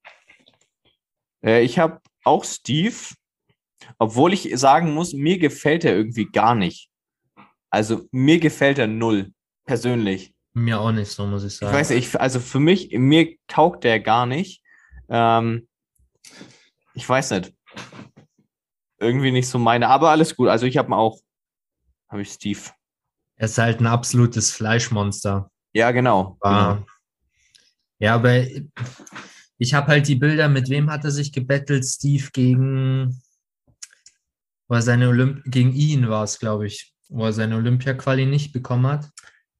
[1.44, 2.94] Äh, ich habe auch Steve,
[3.98, 6.90] obwohl ich sagen muss, mir gefällt er irgendwie gar nicht.
[7.70, 9.32] Also mir gefällt er null,
[9.64, 10.34] persönlich.
[10.54, 11.74] Mir auch nicht so, muss ich Ich sagen.
[11.74, 14.62] weiß nicht, ich, also für mich, mir taugt der gar nicht.
[15.08, 15.68] Ähm,
[16.96, 17.54] ich weiß nicht.
[18.98, 20.48] Irgendwie nicht so meine, aber alles gut.
[20.48, 21.20] Also ich habe auch,
[22.08, 22.60] habe ich Steve.
[23.36, 25.50] Er ist halt ein absolutes Fleischmonster.
[25.74, 26.38] Ja, genau.
[26.40, 26.86] War, genau.
[27.98, 28.46] Ja, aber
[29.58, 31.84] ich habe halt die Bilder, mit wem hat er sich gebettelt?
[31.84, 33.20] Steve gegen,
[34.68, 38.86] war seine Olymp gegen ihn war es, glaube ich, wo er seine Olympia-Quali nicht bekommen
[38.86, 39.10] hat.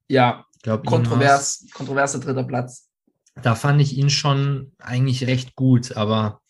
[0.09, 2.89] Ja, Ich glaube, kontrovers, kontroverser dritter Platz.
[3.43, 6.41] da fand ich ihn schon eigentlich recht gut, aber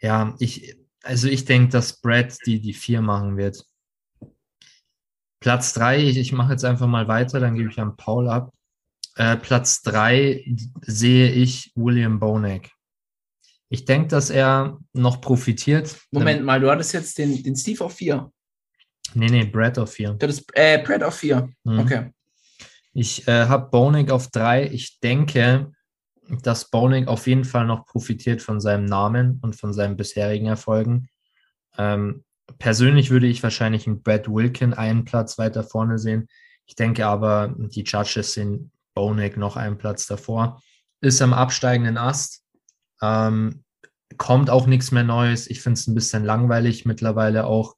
[0.00, 3.64] ja, ich, also ich denke, dass Brad die, die vier machen wird.
[5.40, 8.52] Platz drei, ich, ich mache jetzt einfach mal weiter, dann gebe ich an Paul ab.
[9.16, 10.44] Äh, Platz drei
[10.82, 12.70] sehe ich William Bonek.
[13.68, 15.96] Ich denke, dass er noch profitiert.
[16.10, 18.30] Moment mal, du hattest jetzt den, den Steve auf 4.
[19.14, 20.12] Nee, nee, Brad auf vier.
[20.12, 21.48] Du hattest äh, Brad auf 4.
[21.64, 21.78] Mhm.
[21.78, 22.10] Okay.
[22.92, 24.66] Ich äh, habe Bonig auf drei.
[24.66, 25.72] Ich denke,
[26.28, 31.08] dass Bonig auf jeden Fall noch profitiert von seinem Namen und von seinen bisherigen Erfolgen.
[31.78, 32.24] Ähm,
[32.58, 36.28] persönlich würde ich wahrscheinlich einen Brad Wilkin einen Platz weiter vorne sehen.
[36.66, 40.62] Ich denke aber, die Judges sehen Bonig noch einen Platz davor.
[41.00, 42.42] Ist am absteigenden Ast.
[43.02, 43.62] Ähm,
[44.16, 45.48] kommt auch nichts mehr Neues.
[45.48, 47.76] Ich finde es ein bisschen langweilig mittlerweile auch.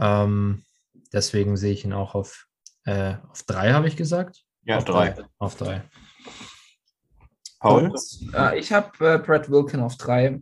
[0.00, 0.64] Ähm,
[1.12, 2.46] deswegen sehe ich ihn auch auf,
[2.84, 4.44] äh, auf drei, habe ich gesagt.
[4.62, 5.14] Ja, auf drei.
[5.38, 5.82] Auf drei.
[7.60, 7.92] Paul?
[8.34, 10.40] Äh, ich habe äh, Brad Wilkin auf 3.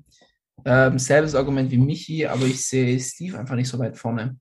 [0.64, 4.38] Ähm, selbes Argument wie Michi, aber ich sehe Steve einfach nicht so weit vorne.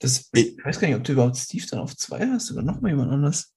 [0.00, 2.92] Das, ich weiß gar nicht, ob du überhaupt Steve dann auf 2 hast oder nochmal
[2.92, 3.52] jemand anders.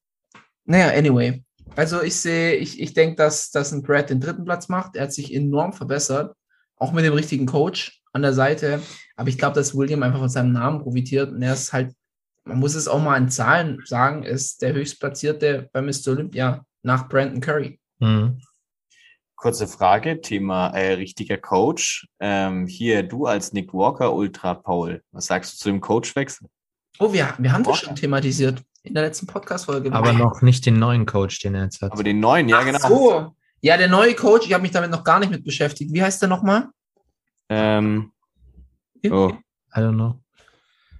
[0.65, 1.43] Naja, anyway.
[1.75, 4.95] Also ich sehe, ich, ich denke, dass, dass ein Brad den dritten Platz macht.
[4.95, 6.35] Er hat sich enorm verbessert,
[6.75, 8.81] auch mit dem richtigen Coach an der Seite.
[9.15, 11.93] Aber ich glaube, dass William einfach von seinem Namen profitiert und er ist halt,
[12.43, 16.09] man muss es auch mal in Zahlen sagen, ist der höchstplatzierte bei Mr.
[16.09, 17.79] Olympia nach Brandon Curry.
[17.99, 18.41] Mhm.
[19.35, 22.07] Kurze Frage, Thema äh, richtiger Coach.
[22.19, 26.47] Ähm, hier, du als Nick Walker Ultra Paul, was sagst du zu dem Coachwechsel?
[26.99, 27.85] Oh, wir, wir haben das Walker.
[27.87, 29.91] schon thematisiert in der letzten Podcast-Folge.
[29.93, 31.91] Aber noch nicht den neuen Coach, den er jetzt hat.
[31.91, 32.87] Aber den neuen, ja, Ach genau.
[32.87, 33.35] So.
[33.61, 35.91] Ja, der neue Coach, ich habe mich damit noch gar nicht mit beschäftigt.
[35.93, 36.69] Wie heißt der nochmal?
[37.49, 38.11] Ähm,
[39.09, 39.31] Oh,
[39.75, 40.19] I don't know.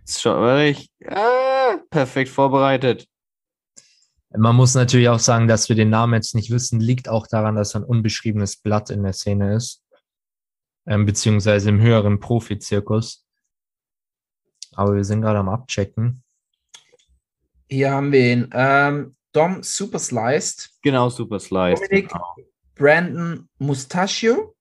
[0.04, 3.08] ist schon wirklich ah, perfekt vorbereitet.
[4.36, 7.56] Man muss natürlich auch sagen, dass wir den Namen jetzt nicht wissen, liegt auch daran,
[7.56, 9.84] dass er ein unbeschriebenes Blatt in der Szene ist.
[10.88, 13.26] Ähm, beziehungsweise im höheren Profizirkus.
[14.74, 16.24] Aber wir sind gerade am Abchecken.
[17.70, 18.50] Hier haben wir ihn.
[18.54, 21.82] Ähm, Dom Super Sliced, Genau, Super Slice.
[21.82, 22.36] Dominik Genau.
[22.76, 24.56] Brandon Mustachio.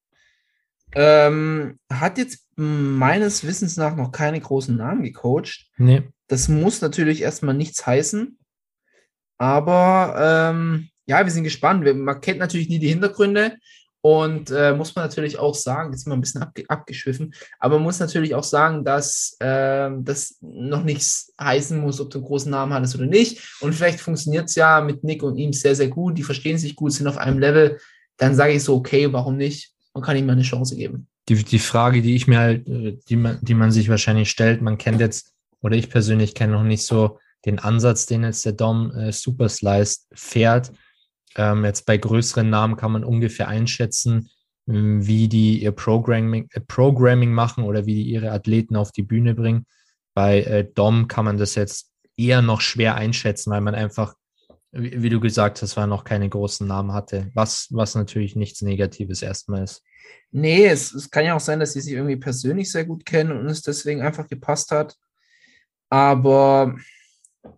[0.92, 5.68] Ähm, hat jetzt meines Wissens nach noch keine großen Namen gecoacht.
[5.76, 6.08] Nee.
[6.26, 8.38] Das muss natürlich erstmal nichts heißen.
[9.40, 11.82] Aber ähm, ja, wir sind gespannt.
[11.96, 13.56] Man kennt natürlich nie die Hintergründe.
[14.02, 17.74] Und äh, muss man natürlich auch sagen, jetzt sind wir ein bisschen abge abgeschwiffen, aber
[17.74, 22.26] man muss natürlich auch sagen, dass ähm, das noch nichts heißen muss, ob du einen
[22.26, 23.42] großen Namen hattest oder nicht.
[23.60, 26.16] Und vielleicht funktioniert es ja mit Nick und ihm sehr, sehr gut.
[26.16, 27.78] Die verstehen sich gut, sind auf einem Level.
[28.16, 29.74] Dann sage ich so, okay, warum nicht?
[29.92, 31.06] Man kann ihm mal eine Chance geben.
[31.28, 34.62] Die, die Frage, die ich mir halt, äh, die man, die man sich wahrscheinlich stellt,
[34.62, 38.52] man kennt jetzt, oder ich persönlich kenne noch nicht so den Ansatz, den jetzt der
[38.52, 40.72] Dom äh, Super Slice fährt.
[41.36, 44.30] Ähm, jetzt bei größeren Namen kann man ungefähr einschätzen,
[44.68, 49.02] ähm, wie die ihr Programming, äh, Programming machen oder wie die ihre Athleten auf die
[49.02, 49.66] Bühne bringen.
[50.14, 54.14] Bei äh, Dom kann man das jetzt eher noch schwer einschätzen, weil man einfach,
[54.72, 58.60] wie, wie du gesagt hast, weil noch keine großen Namen hatte, was, was natürlich nichts
[58.60, 59.82] Negatives erstmal ist.
[60.32, 63.32] Nee, es, es kann ja auch sein, dass sie sich irgendwie persönlich sehr gut kennen
[63.32, 64.96] und es deswegen einfach gepasst hat.
[65.88, 66.76] Aber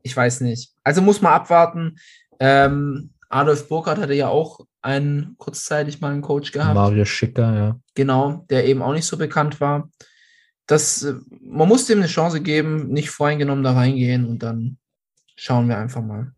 [0.03, 0.73] ich weiß nicht.
[0.85, 1.97] Also muss man abwarten.
[2.41, 6.75] Ähm, Adolf Burkhardt hatte ja auch einen kurzzeitig mal einen Coach gehabt.
[6.75, 7.81] Mario Schicker, ja.
[7.95, 9.89] Genau, der eben auch nicht so bekannt war.
[10.67, 14.79] Das, äh, man muss dem eine Chance geben, nicht voreingenommen da reingehen und dann
[15.37, 16.33] schauen wir einfach mal.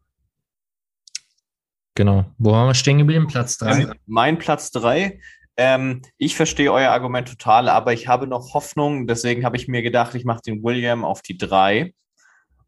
[1.95, 2.27] Genau.
[2.39, 3.29] Wo waren wir stehen geblieben?
[3.29, 3.83] Platz drei.
[3.83, 5.21] Ähm, mein Platz 3.
[5.57, 9.07] Ähm, ich verstehe euer Argument total, aber ich habe noch Hoffnung.
[9.07, 11.95] Deswegen habe ich mir gedacht, ich mache den William auf die 3.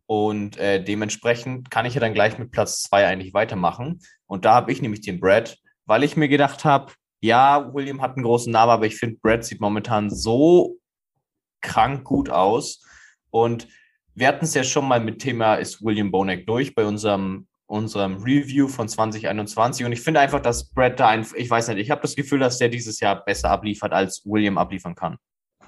[0.07, 4.01] Und äh, dementsprechend kann ich ja dann gleich mit Platz 2 eigentlich weitermachen.
[4.27, 8.14] Und da habe ich nämlich den Brad, weil ich mir gedacht habe, ja, William hat
[8.14, 10.77] einen großen Namen, aber ich finde, Brad sieht momentan so
[11.61, 12.83] krank gut aus.
[13.31, 13.66] Und
[14.14, 18.23] wir hatten es ja schon mal mit Thema ist William Bonek durch bei unserem, unserem
[18.23, 19.85] Review von 2021.
[19.85, 22.38] Und ich finde einfach, dass Brad da einfach, ich weiß nicht, ich habe das Gefühl,
[22.38, 25.16] dass der dieses Jahr besser abliefert, als William abliefern kann.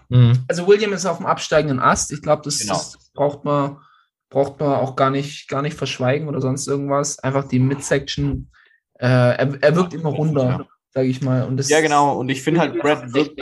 [0.08, 0.44] Mhm.
[0.46, 2.12] Also William ist auf dem absteigenden Ast.
[2.12, 2.74] Ich glaube, das, Genau.
[2.74, 3.78] das braucht man
[4.30, 7.18] braucht man auch gar nicht gar nicht verschweigen oder sonst irgendwas.
[7.20, 8.50] Einfach die Midsection.
[8.94, 11.44] Äh, er, er wirkt immer runder, sage ich mal.
[11.44, 12.18] Und das Ja, genau.
[12.18, 13.40] Und ich finde halt, Brad wirkt,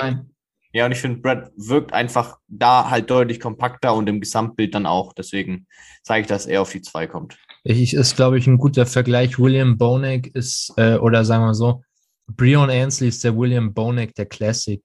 [0.73, 4.85] ja, und ich finde, Brad wirkt einfach da halt deutlich kompakter und im Gesamtbild dann
[4.85, 5.13] auch.
[5.15, 5.67] Deswegen
[6.03, 7.39] sage ich, dass er auf die 2 kommt.
[7.65, 9.39] Ich, ist, glaube ich, ein guter Vergleich.
[9.39, 11.83] William Bonek ist, äh, oder sagen wir so,
[12.29, 14.83] Breon Ansley ist der William Bonek der Classic.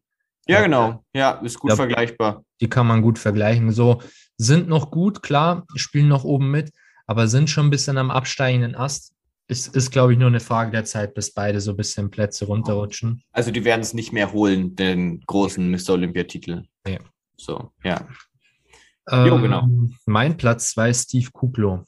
[0.47, 0.63] Ja, Ja.
[0.63, 1.03] genau.
[1.13, 1.75] Ja, ist gut Ja.
[1.75, 2.43] vergleichbar.
[2.61, 3.71] Die kann man gut vergleichen.
[3.71, 4.01] So
[4.37, 6.71] sind noch gut, klar, spielen noch oben mit,
[7.05, 9.13] aber sind schon ein bisschen am absteigenden Ast.
[9.47, 12.45] Ist, ist glaube ich, nur eine Frage der Zeit, bis beide so ein bisschen Plätze
[12.45, 13.21] runterrutschen.
[13.33, 15.89] Also die werden es nicht mehr holen, den großen Mr.
[15.89, 16.63] Olympia-Titel.
[16.87, 16.99] Ja.
[17.35, 18.07] So, ja.
[19.09, 19.67] Ähm, genau.
[20.05, 21.85] Mein Platz 2 ist Steve Kuklo.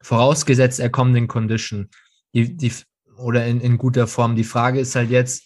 [0.00, 1.88] Vorausgesetzt, er kommt in Condition.
[2.34, 2.72] Die, die,
[3.16, 4.34] oder in, in guter Form.
[4.34, 5.44] Die Frage ist halt jetzt,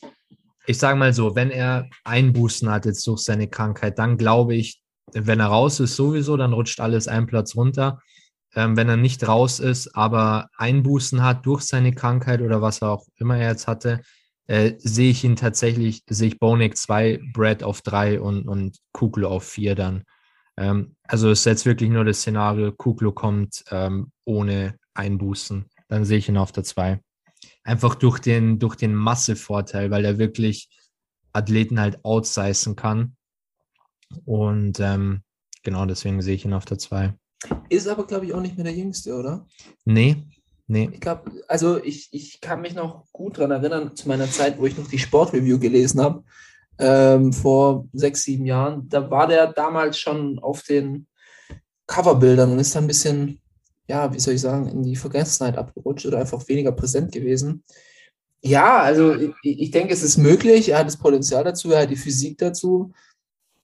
[0.68, 4.82] ich sage mal so, wenn er Einbußen hat jetzt durch seine Krankheit, dann glaube ich,
[5.14, 8.02] wenn er raus ist sowieso, dann rutscht alles einen Platz runter.
[8.54, 12.90] Ähm, wenn er nicht raus ist, aber Einbußen hat durch seine Krankheit oder was er
[12.90, 14.02] auch immer er jetzt hatte,
[14.46, 19.28] äh, sehe ich ihn tatsächlich, sehe ich Bonek 2, Brad auf 3 und, und Kuglo
[19.28, 20.04] auf 4 dann.
[20.58, 25.64] Ähm, also ist jetzt wirklich nur das Szenario, Kuglo kommt ähm, ohne Einbußen.
[25.88, 27.00] Dann sehe ich ihn auf der 2.
[27.64, 30.68] Einfach durch den, durch den Massevorteil, weil er wirklich
[31.32, 33.16] Athleten halt outsizen kann.
[34.24, 35.22] Und ähm,
[35.62, 37.14] genau deswegen sehe ich ihn auf der 2.
[37.68, 39.46] Ist aber, glaube ich, auch nicht mehr der Jüngste, oder?
[39.84, 40.16] Nee,
[40.66, 40.88] nee.
[40.92, 44.66] Ich glaube, also ich, ich kann mich noch gut daran erinnern, zu meiner Zeit, wo
[44.66, 46.24] ich noch die Sportreview gelesen habe,
[46.78, 48.88] ähm, vor sechs, sieben Jahren.
[48.88, 51.06] Da war der damals schon auf den
[51.86, 53.40] Coverbildern und ist dann ein bisschen,
[53.88, 57.64] ja, wie soll ich sagen, in die Vergessenheit abgerutscht oder einfach weniger präsent gewesen.
[58.42, 60.68] Ja, also ich, ich denke, es ist möglich.
[60.68, 62.92] Er hat das Potenzial dazu, er hat die Physik dazu.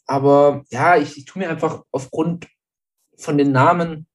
[0.07, 2.49] Aber ja, ich, ich tue mir einfach aufgrund
[3.17, 4.07] von den Namen,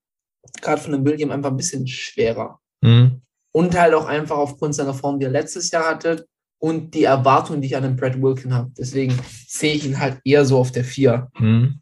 [0.62, 2.60] gerade von dem William, einfach ein bisschen schwerer.
[2.82, 3.22] Mhm.
[3.52, 6.28] Und halt auch einfach aufgrund seiner Form, die er letztes Jahr hatte
[6.60, 8.72] und die Erwartung, die ich an den Brad Wilkin habe.
[8.78, 11.30] Deswegen sehe ich ihn halt eher so auf der 4.
[11.40, 11.82] Mhm.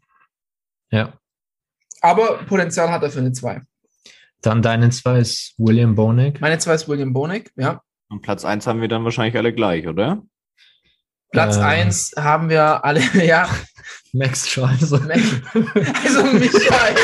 [0.90, 1.18] Ja.
[2.00, 3.60] Aber Potenzial hat er für eine 2.
[4.42, 6.40] Dann deine 2 ist William Bonek.
[6.40, 7.82] Meine 2 ist William Bonek, ja.
[8.08, 10.22] Und Platz 1 haben wir dann wahrscheinlich alle gleich, oder?
[11.30, 11.64] Platz Ähm.
[11.64, 13.48] 1 haben wir alle, ja.
[14.12, 14.92] Max Charles.
[14.92, 15.42] Also Michael,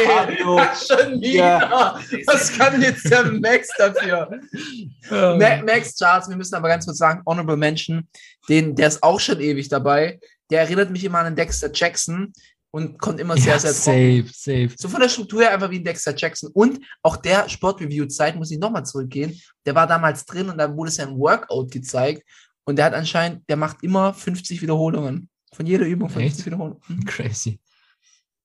[0.07, 2.01] Mario, schon wieder.
[2.26, 4.41] Was kann jetzt der Max dafür?
[5.11, 8.09] Ma Max Charles, wir müssen aber ganz kurz sagen, Honorable Mention,
[8.49, 10.18] den, der ist auch schon ewig dabei.
[10.51, 12.32] Der erinnert mich immer an den Dexter Jackson
[12.75, 14.27] und kommt immer sehr, ja, sehr trocken.
[14.27, 14.75] safe, safe.
[14.77, 16.51] So von der Struktur her einfach wie ein Dexter Jackson.
[16.53, 20.91] Und auch der Sportreview-Zeit, muss ich nochmal zurückgehen, der war damals drin und da wurde
[20.91, 22.25] sein Workout gezeigt.
[22.64, 25.29] Und der hat anscheinend, der macht immer 50 Wiederholungen.
[25.55, 26.47] Von jeder Übung 50 Echt?
[26.47, 26.81] Wiederholungen.
[26.89, 27.05] Mhm.
[27.05, 27.61] Crazy.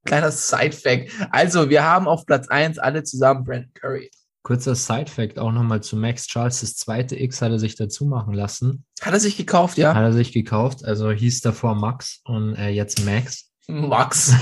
[0.06, 1.10] Kleiner Side-Fact.
[1.32, 4.12] Also, wir haben auf Platz 1 alle zusammen Brandon Curry.
[4.44, 6.62] Kurzer Side-Fact auch nochmal zu Max Charles.
[6.62, 8.86] Das zweite X hat er sich dazu machen lassen.
[9.02, 9.96] Hat er sich gekauft, ja?
[9.96, 10.86] Hat er sich gekauft.
[10.86, 13.49] Also hieß davor Max und äh, jetzt Max.
[13.70, 14.34] Max.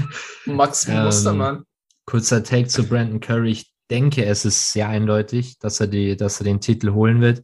[0.46, 1.64] Max Ähm, Mustermann.
[2.06, 3.50] Kurzer Take zu Brandon Curry.
[3.50, 7.42] Ich denke, es ist sehr eindeutig, dass er, die, dass er den Titel holen wird.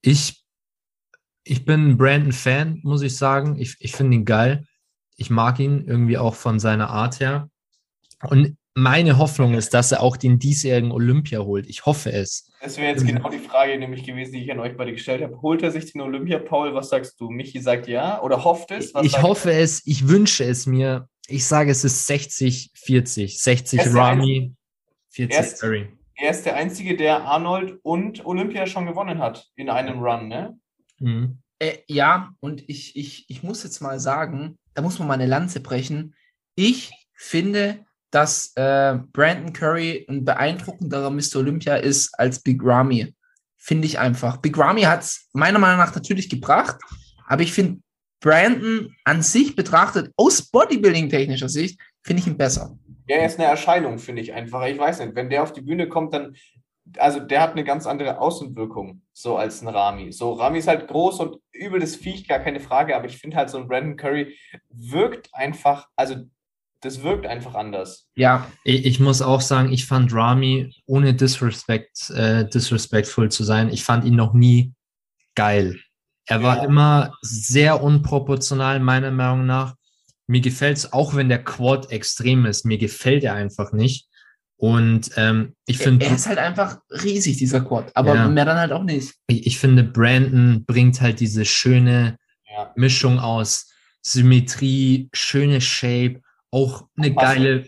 [0.00, 0.44] Ich,
[1.42, 3.58] ich bin ein Brandon-Fan, muss ich sagen.
[3.58, 4.64] Ich, ich finde ihn geil.
[5.16, 7.50] Ich mag ihn irgendwie auch von seiner Art her.
[8.22, 11.66] Und meine Hoffnung ist, dass er auch den diesjährigen Olympia holt.
[11.66, 12.50] Ich hoffe es.
[12.60, 15.40] Das wäre jetzt genau die Frage nämlich gewesen, die ich an euch beide gestellt habe.
[15.40, 16.74] Holt er sich den Olympia, Paul?
[16.74, 17.30] Was sagst du?
[17.30, 18.92] Michi sagt ja oder hofft es?
[18.92, 21.08] Was Ich hoffe es, ich wünsche es mir.
[21.26, 23.40] Ich sage, es ist 60, 40.
[23.40, 24.54] 60 Er ist der Rami,
[25.08, 25.88] 40 Er ist- Curry.
[26.18, 30.58] Er ist der Einzige, der Arnold und Olympia schon gewonnen hat in einem Run, ne?
[30.98, 31.38] Mhm.
[31.58, 35.26] Äh, ja, und ich, ich, ich muss jetzt mal sagen, da muss man mal eine
[35.26, 36.14] Lanze brechen.
[36.54, 41.36] Ich finde, dass äh, Brandon Curry ein beeindruckenderer Mr.
[41.36, 43.14] Olympia ist als Big Ramy.
[43.56, 44.36] Finde ich einfach.
[44.38, 46.76] Big Ramy hat es meiner Meinung nach natürlich gebracht,
[47.26, 47.80] aber ich finde
[48.20, 52.78] Brandon an sich betrachtet, aus Bodybuilding-technischer Sicht, finde ich ihn besser.
[53.08, 54.64] Ja, er ist eine Erscheinung, finde ich einfach.
[54.66, 56.34] Ich weiß nicht, wenn der auf die Bühne kommt, dann,
[56.98, 60.12] also der hat eine ganz andere Außenwirkung, so als ein Rami.
[60.12, 63.36] So, Rami ist halt groß und übel das Viech, gar keine Frage, aber ich finde
[63.36, 64.36] halt so ein Brandon Curry
[64.70, 66.16] wirkt einfach, also
[66.80, 68.08] das wirkt einfach anders.
[68.16, 73.70] Ja, Ich, ich muss auch sagen, ich fand Rami, ohne Disrespect, äh, disrespectful zu sein,
[73.72, 74.72] ich fand ihn noch nie
[75.34, 75.80] geil.
[76.28, 76.64] Er war Ja.
[76.64, 79.74] immer sehr unproportional, meiner Meinung nach.
[80.26, 84.08] Mir gefällt es, auch wenn der Quad extrem ist, mir gefällt er einfach nicht.
[84.58, 88.28] Und ähm, ich er, finde, er ist halt einfach riesig, dieser Quad, aber Ja.
[88.28, 89.14] mehr dann halt auch nicht.
[89.28, 92.16] ich, ich finde, Brandon bringt halt diese schöne
[92.50, 92.72] Ja.
[92.74, 93.70] Mischung aus
[94.02, 96.20] Symmetrie, schöne Shape,
[96.50, 97.26] auch eine Masse.
[97.26, 97.66] geile,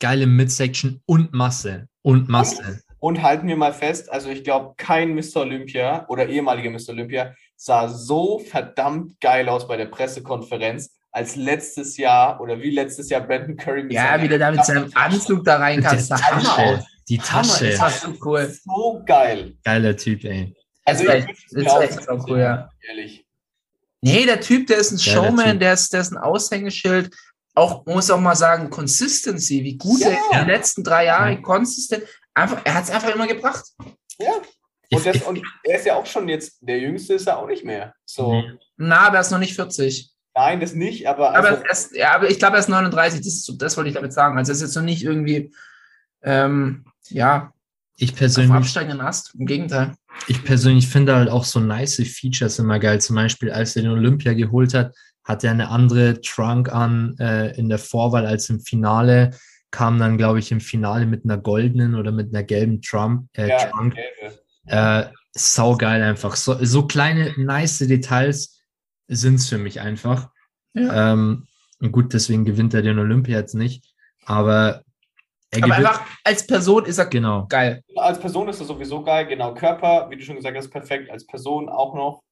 [0.00, 1.88] geile Midsection und Masse.
[2.02, 2.80] Und Masse.
[2.98, 5.36] Und halten wir mal fest, also ich glaube, kein Mr.
[5.42, 6.90] Olympia oder ehemaliger Mr.
[6.90, 13.08] Olympia sah so verdammt geil aus bei der Pressekonferenz als letztes Jahr oder wie letztes
[13.10, 15.98] Jahr Brandon Curry mit Ja, seiner wie der da mit seinem Anzug da reinkam, Die
[15.98, 16.84] ist der Hammer Tasche.
[17.08, 17.66] Die Hammer, Tasche.
[17.68, 18.56] ist das so cool.
[18.64, 19.54] So geil.
[19.64, 20.54] Geiler Typ, ey.
[20.84, 22.70] Also Ist ich echt- ist auch echt so cool, ja.
[22.88, 23.24] Ehrlich.
[24.02, 27.14] Nee, der Typ, der ist ein Ja, Showman, der ist, der ist ein Aushängeschild.
[27.56, 30.10] Auch, muss auch mal sagen, Consistency, wie gut Ja.
[30.32, 31.40] er die letzten drei Jahre Ja.
[31.40, 32.04] konsistent,
[32.34, 33.64] einfach, er hat es einfach immer gebracht.
[34.18, 34.32] Ja.
[34.92, 37.64] Und, das, und er ist ja auch schon jetzt, der Jüngste ist er auch nicht
[37.64, 37.92] mehr.
[38.04, 38.58] So, Mhm.
[38.76, 40.10] Na, aber er ist noch nicht 40.
[40.36, 43.20] nein, das nicht, aber, Aber, also, er ist, ja, aber ich glaube, er ist 39,
[43.20, 44.36] das, ist, so- das wollte ich damit sagen.
[44.38, 45.50] Also er ist jetzt noch nicht irgendwie,
[46.22, 47.52] ähm, ja,
[47.96, 49.34] Ich auf persönlich, absteigenden Ast.
[49.38, 49.94] Im Gegenteil.
[50.28, 53.00] ich persönlich finde halt auch so nice Features immer geil.
[53.00, 54.94] Zum Beispiel, als er den Olympia geholt hat,
[55.26, 59.32] hat er eine andere Trunk an äh, in der Vorwahl als im Finale.
[59.72, 63.48] Kam dann, glaube ich, im Finale mit einer goldenen oder mit einer gelben Trump, äh,
[63.48, 63.94] ja, Trunk.
[63.94, 64.38] gelbe.
[64.66, 66.36] Äh, saugeil einfach.
[66.36, 68.62] So, so kleine, nice Details
[69.08, 70.30] sind es für mich einfach.
[70.72, 71.12] Ja.
[71.12, 71.46] Ähm,
[71.80, 73.84] und gut, deswegen gewinnt er den Olympia jetzt nicht.
[74.24, 74.82] Aber
[75.50, 77.46] er Aber einfach als Person ist er Genau.
[77.48, 77.82] geil.
[77.96, 79.54] Als Person ist er sowieso geil, genau.
[79.54, 81.10] Körper, wie du schon gesagt hast, perfekt.
[81.10, 82.22] Als Person auch noch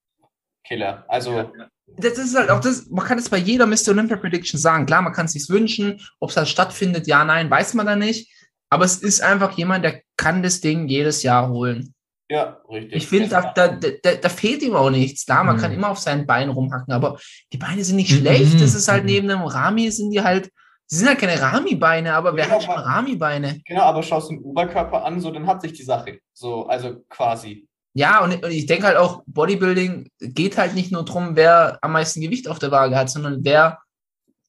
[0.67, 1.05] Killer.
[1.09, 1.53] Also,
[1.87, 3.89] das ist halt auch das, man kann es bei jeder Mr.
[3.91, 4.87] Olympia Prediction sagen.
[4.87, 7.97] Klar, man kann es sich wünschen, ob es halt stattfindet, ja, nein, weiß man da
[7.97, 8.31] nicht.
[8.71, 11.95] Aber es ist einfach jemand, der kann das Ding jedes Jahr holen.
[12.31, 12.95] ja, richtig.
[12.95, 15.27] Ich finde, da, da, da, da fehlt ihm auch nichts.
[15.27, 15.61] Da, man Mhm.
[15.61, 17.19] kann immer auf seinen Beinen rumhacken, aber
[17.53, 18.17] die Beine sind nicht Mhm.
[18.21, 18.61] schlecht.
[18.61, 19.11] Das ist halt Mhm.
[19.11, 20.51] neben einem Rami sind die halt,
[20.91, 23.61] die sind halt keine Rami-Beine, aber wer Ja, hat schon Rami-Beine?
[23.67, 26.19] Genau, aber schaust du den Oberkörper an, so, dann hat sich die Sache.
[26.33, 27.69] So, also quasi.
[27.95, 31.93] Ja, und, und ich denke halt auch, Bodybuilding geht halt nicht nur darum, wer am
[31.93, 33.79] meisten Gewicht auf der Waage hat, sondern wer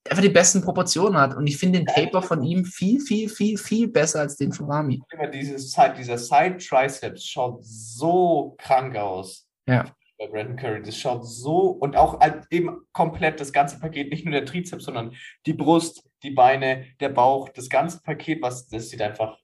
[0.10, 1.36] einfach die besten Proportionen hat.
[1.36, 4.70] Und ich finde den Taper von ihm viel, viel, viel, viel besser als den von
[4.70, 5.02] Rami.
[5.12, 9.48] Immer dieses Side, dieser Side Triceps schaut so krank aus.
[9.68, 9.86] Ja.
[10.18, 10.82] Bei Brandon Curry.
[10.82, 14.86] Das schaut so und auch halt eben komplett das ganze Paket, nicht nur der Trizeps,
[14.86, 15.14] sondern
[15.46, 19.38] die Brust, die Beine, der Bauch, das ganze Paket, was das sieht einfach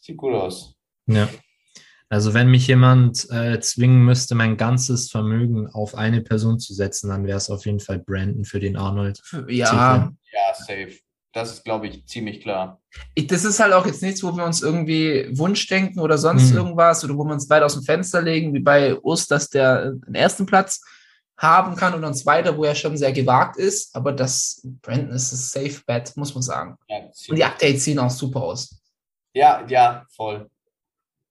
[0.00, 0.74] sieht gut aus.
[1.06, 1.28] Ja.
[2.08, 7.08] Also wenn mich jemand äh, zwingen müsste, mein ganzes Vermögen auf eine Person zu setzen,
[7.10, 9.20] dann wäre es auf jeden Fall Brandon für den Arnold.
[9.48, 10.92] Ja, Ja, safe.
[11.32, 12.80] Das ist, glaube ich, ziemlich klar.
[13.14, 16.56] ich, das ist halt auch jetzt nichts, wo wir uns irgendwie Wunschdenken oder sonst Mhm.
[16.58, 19.90] irgendwas oder wo wir uns weit aus dem Fenster legen, wie bei Urs, dass der
[19.92, 20.80] den ersten Platz
[21.36, 23.94] haben kann und ein zweiter, wo er schon sehr gewagt ist.
[23.94, 25.36] Aber das Brandon ist ein
[25.68, 26.76] Safe Bet, muss man sagen.
[26.88, 26.98] Ja,
[27.28, 28.80] Und die Updates sehen auch super aus.
[29.34, 30.48] ja, ja, voll.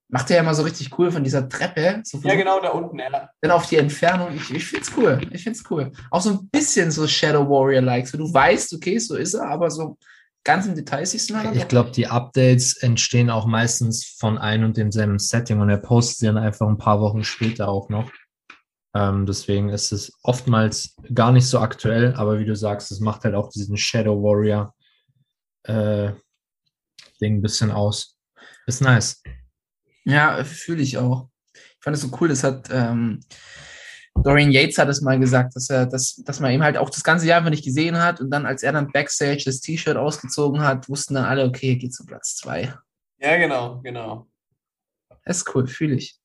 [0.08, 2.00] Macht er ja immer so richtig cool von dieser Treppe.
[2.04, 3.28] So Ja, genau, da unten, ja.
[3.40, 4.34] Dann auf die Entfernung.
[4.36, 5.20] Ich, ich find's cool.
[5.32, 5.90] Ich find's cool.
[6.10, 8.06] Auch so ein bisschen so Shadow Warrior-like.
[8.06, 9.98] So du weißt, okay, so ist er, aber so
[10.44, 14.38] ganz im Detail siehst du ihn halt Ich glaube, die Updates entstehen auch meistens von
[14.38, 17.88] ein und demselben Setting und er postet sie dann einfach ein paar Wochen später auch
[17.88, 18.08] noch.
[18.94, 23.24] Ähm, deswegen ist es oftmals gar nicht so aktuell, aber wie du sagst, es macht
[23.24, 24.72] halt auch diesen Shadow Warrior
[25.64, 26.12] äh,
[27.20, 28.16] Ding ein bisschen aus.
[28.66, 29.22] Ist nice.
[30.06, 31.28] Ja, fühle ich auch.
[31.52, 33.20] Ich fand es so cool, das hat ähm,
[34.22, 37.04] Dorian Yates hat es mal gesagt, dass er, dass, dass man ihm halt auch das
[37.04, 40.62] ganze Jahr einfach nicht gesehen hat und dann, als er dann Backstage das T-Shirt ausgezogen
[40.62, 42.72] hat, wussten dann alle, okay, er geht zu Platz zwei.
[43.18, 44.26] Ja, genau, genau.
[45.24, 46.18] Das ist cool, fühle ich.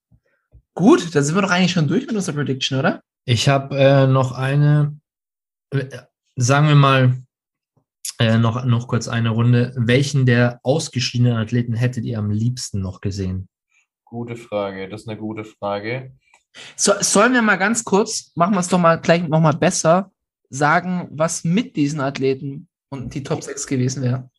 [0.74, 3.02] Gut, dann sind wir doch eigentlich schon durch mit unserer Prediction, oder?
[3.26, 5.00] Ich habe äh, noch eine,
[5.72, 5.86] äh,
[6.36, 7.22] sagen wir mal,
[8.20, 9.74] äh, noch, noch kurz eine Runde.
[9.76, 13.50] Welchen der ausgeschiedenen Athleten hättet ihr am liebsten noch gesehen?
[14.12, 14.90] Gute Frage.
[14.90, 16.12] Das ist eine gute Frage.
[16.76, 20.12] So, sollen wir mal ganz kurz, machen wir es doch mal gleich nochmal besser,
[20.50, 24.30] sagen, was mit diesen Athleten und die Top 6 gewesen wäre?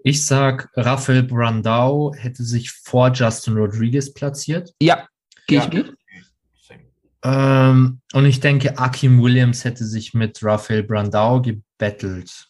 [0.00, 4.74] Ich sag, Rafael Brandau hätte sich vor Justin Rodriguez platziert.
[4.82, 5.06] Ja,
[5.46, 5.64] gehe Ja.
[5.66, 5.96] ich mit.
[7.22, 12.48] Ähm, und ich denke, Akim Williams hätte sich mit Rafael Brandau gebettelt.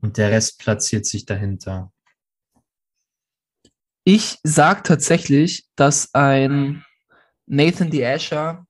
[0.00, 1.92] Und der Rest platziert sich dahinter.
[4.10, 6.82] Ich sag tatsächlich, dass ein
[7.44, 8.06] Nathan D.
[8.06, 8.64] Asher,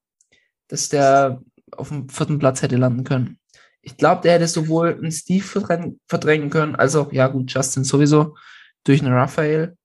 [0.66, 3.38] dass der auf dem vierten Platz hätte landen können.
[3.80, 7.84] Ich glaube, der hätte sowohl einen Steve verdrängen, verdrängen können, als auch, ja gut, Justin
[7.84, 8.36] sowieso,
[8.82, 9.76] durch einen Raphael.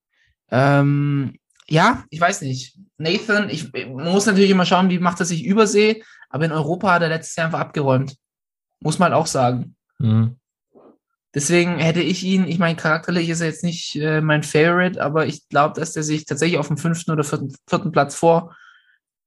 [0.49, 1.37] Ähm,
[1.67, 2.75] ja, ich weiß nicht.
[2.97, 6.93] Nathan, ich, man muss natürlich immer schauen, wie macht er sich übersee, aber in Europa
[6.93, 8.17] hat er letztes Jahr einfach abgeräumt.
[8.79, 9.75] Muss man auch sagen.
[9.99, 10.35] Mhm.
[11.35, 15.25] Deswegen hätte ich ihn, ich meine, charakterlich ist er jetzt nicht äh, mein Favorite, aber
[15.25, 18.55] ich glaube, dass der sich tatsächlich auf dem fünften oder vierten, vierten Platz vor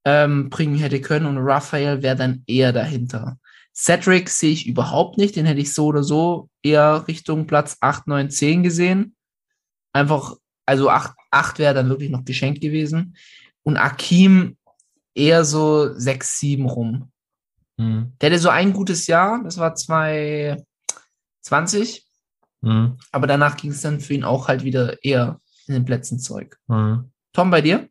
[0.04, 3.38] ähm, hätte können und Raphael wäre dann eher dahinter.
[3.74, 8.07] Cedric sehe ich überhaupt nicht, den hätte ich so oder so eher Richtung Platz 8,
[8.07, 9.16] 9, 10 gesehen.
[9.92, 13.16] Einfach, also 8, 8 wäre dann wirklich noch geschenkt gewesen.
[13.64, 14.57] Und Akim
[15.14, 17.11] eher so 6, 7 rum.
[17.76, 18.12] Mhm.
[18.20, 19.74] Der hatte so ein gutes Jahr, das war
[21.47, 22.05] 2020,
[22.62, 22.99] Mhm.
[23.12, 26.59] aber danach ging es dann für ihn auch halt wieder eher in den Plätzen zurück.
[26.68, 27.12] Mhm.
[27.32, 27.88] Tom, bei dir?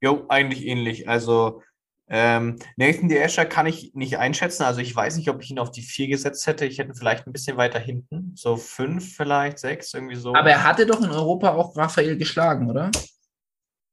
[0.00, 1.08] Jo, eigentlich ähnlich.
[1.08, 1.62] Also
[2.08, 3.22] ähm, Nathan D.
[3.22, 4.62] Asher kann ich nicht einschätzen.
[4.62, 6.64] Also ich weiß nicht, ob ich ihn auf die 4 gesetzt hätte.
[6.64, 8.32] Ich hätte ihn vielleicht ein bisschen weiter hinten.
[8.36, 10.34] So 5 vielleicht, 6, irgendwie so.
[10.34, 12.90] Aber er hatte doch in Europa auch Raphael geschlagen, oder?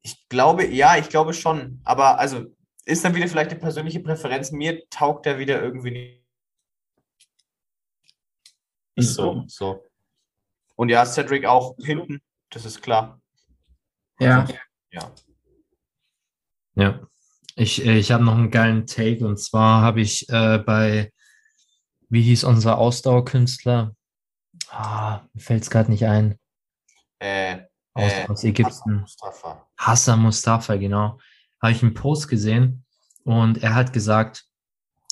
[0.03, 1.81] Ich glaube, ja, ich glaube schon.
[1.83, 2.45] Aber also
[2.85, 4.51] ist dann wieder vielleicht eine persönliche Präferenz.
[4.51, 6.22] Mir taugt er wieder irgendwie nicht
[8.95, 9.43] so.
[9.47, 9.83] so.
[10.75, 13.21] Und ja, Cedric auch hinten, das ist klar.
[14.19, 14.47] Ja.
[14.91, 15.11] Ja.
[16.75, 17.07] Ja.
[17.55, 21.11] Ich, äh, ich habe noch einen geilen Take und zwar habe ich äh, bei,
[22.09, 23.95] wie hieß unser Ausdauerkünstler?
[24.69, 26.39] Ah, mir fällt es gerade nicht ein.
[27.19, 27.59] Äh,
[27.93, 29.01] Aus, äh, aus Ägypten.
[29.01, 29.67] Mustafa.
[29.77, 31.19] Hassan Mustafa, genau.
[31.61, 32.85] Habe ich einen Post gesehen
[33.23, 34.45] und er hat gesagt,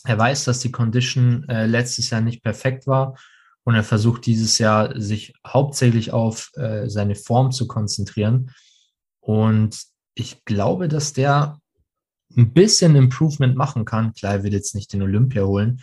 [0.03, 3.15] er weiß, dass die Condition äh, letztes Jahr nicht perfekt war
[3.63, 8.51] und er versucht dieses Jahr sich hauptsächlich auf äh, seine Form zu konzentrieren.
[9.19, 9.79] Und
[10.15, 11.59] ich glaube, dass der
[12.35, 14.13] ein bisschen Improvement machen kann.
[14.13, 15.81] Klar, er wird jetzt nicht den Olympia holen,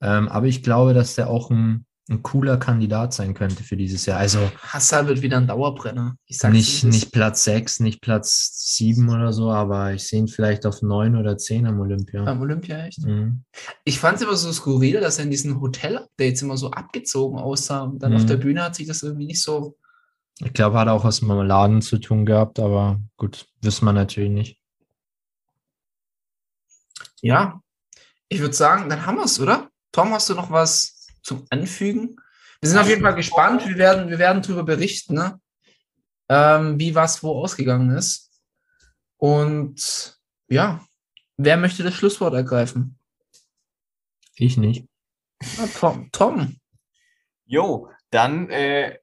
[0.00, 4.06] ähm, aber ich glaube, dass der auch ein, ein cooler Kandidat sein könnte für dieses
[4.06, 4.18] Jahr.
[4.18, 6.16] Also Hassan wird wieder ein Dauerbrenner.
[6.26, 10.28] Ich sag's nicht, nicht Platz 6, nicht Platz 7 oder so, aber ich sehe ihn
[10.28, 12.22] vielleicht auf 9 oder 10 am Olympia.
[12.22, 13.04] Beim Olympia echt.
[13.04, 13.42] Mhm.
[13.84, 17.82] Ich fand es immer so skurril, dass er in diesen Hotel-Updates immer so abgezogen aussah.
[17.82, 18.18] Und dann Mhm.
[18.18, 19.76] auf der Bühne hat sich das irgendwie nicht so.
[20.38, 23.92] Ich glaube, hat auch was mit dem Laden zu tun gehabt, aber gut, wissen wir
[23.92, 24.60] natürlich nicht.
[27.20, 27.60] Ja.
[28.28, 29.70] Ich würde sagen, dann haben wir es, oder?
[29.92, 30.95] Tom, hast du noch was
[31.26, 32.16] zum Anfügen?
[32.60, 33.66] Wir sind auf jeden Fall gespannt.
[33.66, 35.40] Wir werden, wir werden darüber berichten, ne?
[36.28, 38.30] ähm, wie was wo ausgegangen ist.
[39.18, 40.18] Und
[40.48, 40.84] ja,
[41.36, 42.98] wer möchte das Schlusswort ergreifen?
[44.36, 44.86] Ich nicht.
[45.58, 46.08] Na, Tom.
[46.12, 46.56] Tom.
[47.46, 48.98] Jo, dann äh,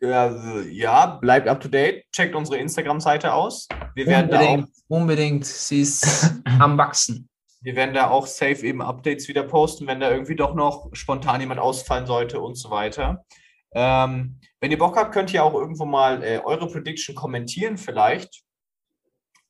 [0.00, 2.04] Ja, ja, bleibt up to date.
[2.12, 3.68] Checkt unsere Instagram-Seite aus.
[3.94, 5.46] Wir werden, da auch, Unbedingt, unbedingt.
[5.46, 7.29] Sie ist am Wachsen.
[7.60, 11.40] Wir werden da auch safe eben Updates wieder posten, wenn da irgendwie doch noch spontan
[11.40, 13.24] jemand ausfallen sollte und so weiter.
[13.72, 18.42] Ähm, wenn ihr Bock habt, könnt ihr auch irgendwo mal äh, eure Prediction kommentieren, vielleicht.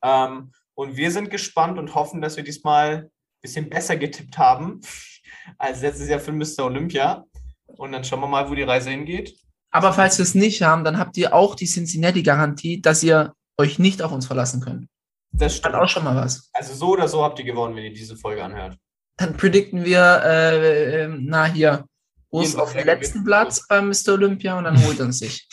[0.02, 3.10] Ähm, und wir sind gespannt und hoffen, dass wir diesmal ein
[3.42, 4.80] bisschen besser getippt haben
[5.58, 6.64] als letztes Jahr für Mr.
[6.64, 7.24] Olympia.
[7.66, 9.36] Und dann schauen wir mal, wo die Reise hingeht.
[9.70, 13.78] Aber falls wir es nicht haben, dann habt ihr auch die Cincinnati-Garantie, dass ihr euch
[13.78, 14.88] nicht auf uns verlassen könnt.
[15.32, 15.74] Das Hat stimmt.
[15.76, 16.50] auch schon mal was.
[16.52, 18.76] Also so oder so habt ihr gewonnen, wenn ihr diese Folge anhört.
[19.16, 21.84] Dann predikten wir, äh, ähm, na hier,
[22.30, 23.24] Urs Jeden auf dem letzten.
[23.24, 24.14] Platz beim Mr.
[24.14, 25.48] Olympia und dann holt er sich.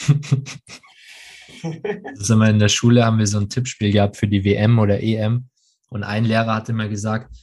[1.64, 5.02] Das immer in der Schule haben wir so ein Tippspiel gehabt für die WM oder
[5.02, 5.50] EM.
[5.90, 7.36] Und ein Lehrer hat immer gesagt,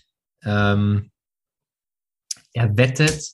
[0.44, 1.10] ähm,
[2.52, 3.32] er wettet,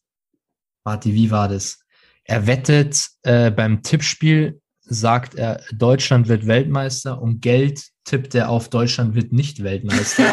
[0.84, 1.80] warte, wie war das?
[2.24, 8.68] Er wettet äh, beim Tippspiel, sagt er, Deutschland wird Weltmeister und Geld tippt er auf
[8.68, 10.24] Deutschland wird nicht Weltmeister.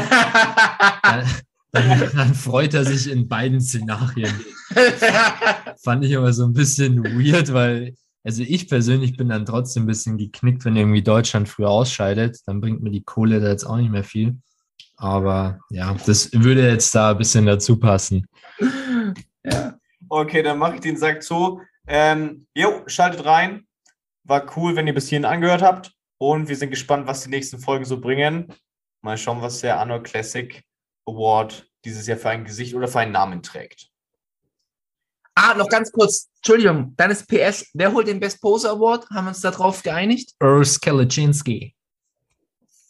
[1.03, 1.25] dann,
[1.71, 4.33] dann, dann freut er sich in beiden Szenarien.
[5.83, 9.87] Fand ich aber so ein bisschen weird, weil, also ich persönlich bin dann trotzdem ein
[9.87, 12.39] bisschen geknickt, wenn irgendwie Deutschland früher ausscheidet.
[12.47, 14.37] Dann bringt mir die Kohle da jetzt auch nicht mehr viel.
[14.95, 18.25] Aber ja, das würde jetzt da ein bisschen dazu passen.
[19.45, 19.77] ja.
[20.09, 21.61] Okay, dann mache ich den Sack zu.
[21.85, 23.67] Ähm, jo, schaltet rein.
[24.23, 25.91] War cool, wenn ihr bis hierhin angehört habt.
[26.17, 28.53] Und wir sind gespannt, was die nächsten Folgen so bringen.
[29.01, 30.63] Mal schauen, was der Anno Classic
[31.05, 33.89] Award dieses Jahr für ein Gesicht oder für einen Namen trägt.
[35.35, 36.29] Ah, noch ganz kurz.
[36.37, 37.67] Entschuldigung, dann ist PS.
[37.73, 39.07] Wer holt den Best Poser Award?
[39.11, 40.33] Haben wir uns darauf geeinigt?
[40.41, 41.75] Urs Kalaczynski.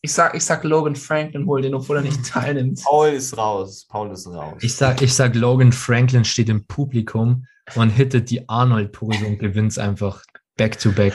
[0.01, 2.81] Ich sag, ich sag Logan Franklin holt den, obwohl er nicht teilnimmt.
[2.83, 3.85] Paul ist raus.
[3.89, 4.55] Paul ist raus.
[4.61, 9.77] Ich sag, ich sag, Logan Franklin steht im Publikum und hittet die Arnold-Pose und gewinnt
[9.77, 10.23] einfach
[10.55, 11.13] back to back.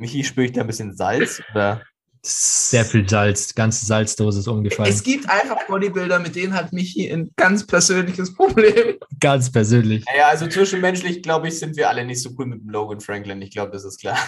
[0.00, 1.42] Michi, spüre ich da ein bisschen Salz?
[1.52, 1.82] Oder?
[2.22, 3.54] Sehr viel Salz.
[3.54, 4.90] Ganze Salzdose ist umgefallen.
[4.92, 8.96] Es gibt einfach Bodybuilder, mit denen hat Michi ein ganz persönliches Problem.
[9.20, 10.04] Ganz persönlich.
[10.06, 13.40] Naja, also zwischenmenschlich, glaube ich, sind wir alle nicht so cool mit dem Logan Franklin.
[13.42, 14.18] Ich glaube, das ist klar.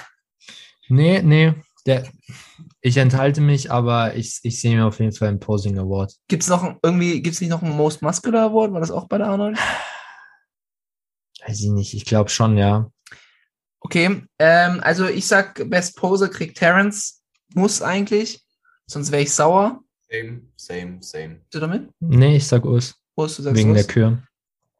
[0.88, 1.54] Nee, nee.
[1.86, 2.04] Der,
[2.80, 6.14] ich enthalte mich, aber ich, ich sehe mir auf jeden Fall einen Posing Award.
[6.28, 8.72] Gibt es noch ein- irgendwie, gibt es nicht noch einen Most Muscular Award?
[8.72, 9.58] War das auch bei der Arnold?
[11.46, 11.94] Weiß ich nicht.
[11.94, 12.88] Ich glaube schon, ja.
[13.84, 17.22] Okay, ähm, also ich sag, Best Poser kriegt Terrence.
[17.54, 18.42] Muss eigentlich.
[18.86, 19.80] Sonst wäre ich sauer.
[20.08, 21.34] Same, same, same.
[21.36, 21.90] Bist du damit?
[22.00, 22.94] Nee, ich sag Urs.
[23.16, 23.86] Urs, du sagst Wegen Urs.
[23.86, 24.22] der Kür.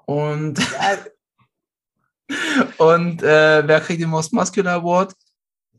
[0.07, 0.59] Und,
[2.79, 5.15] und äh, wer kriegt den Most Muscular Award?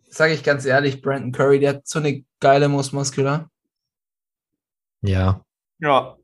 [0.09, 3.49] Sage ich ganz ehrlich, Brandon Curry, der hat so eine geile Most Muscular.
[5.01, 5.43] Ja.
[5.80, 6.17] Ja,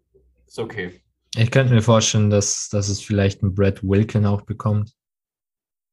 [0.45, 1.01] ist okay.
[1.35, 4.93] Ich könnte mir vorstellen, dass, dass es vielleicht ein Brad Wilkin auch bekommt.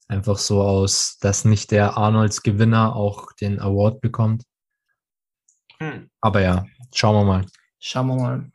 [0.09, 4.45] Einfach so aus, dass nicht der Arnolds Gewinner auch den Award bekommt.
[5.79, 6.11] Hm.
[6.21, 7.47] Aber ja, schauen wir mal.
[7.81, 8.51] Schauen wir mal.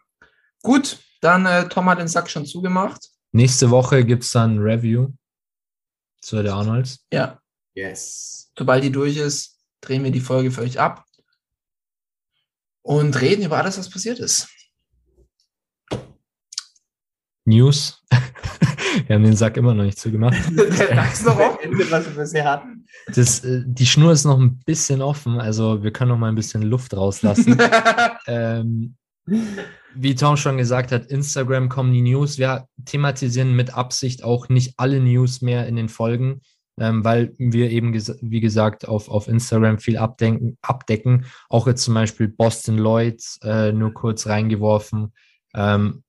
[0.64, 3.10] Gut, dann äh, Tom hat den Sack schon zugemacht.
[3.34, 5.10] Nächste Woche gibt es dann ein Review
[6.22, 7.06] zu der Arnolds.
[7.12, 7.40] Ja,
[7.74, 8.52] Yes.
[8.58, 11.06] sobald die durch ist, drehen wir die Folge für euch ab
[12.82, 14.50] und reden über alles, was passiert ist.
[17.46, 18.04] News.
[19.08, 20.38] wir haben den Sack immer noch nicht zugemacht.
[20.52, 21.64] Der Dax noch auf.
[21.64, 22.86] Ende, was wir bisher hatten.
[23.14, 26.36] Das, äh, die Schnur ist noch ein bisschen offen, also wir können noch mal ein
[26.36, 27.58] bisschen Luft rauslassen.
[28.28, 28.96] ähm,
[29.96, 32.38] wie Tom schon gesagt hat, Instagram kommen die News.
[32.38, 36.42] Wir thematisieren mit Absicht auch nicht alle News mehr in den Folgen,
[36.80, 41.26] ähm, weil wir eben, ges wie gesagt, auf, auf Instagram viel abdenken, abdecken.
[41.50, 45.14] Auch jetzt zum Beispiel Boston Lloyd äh, nur kurz reingeworfen.
[45.54, 46.04] Ähm,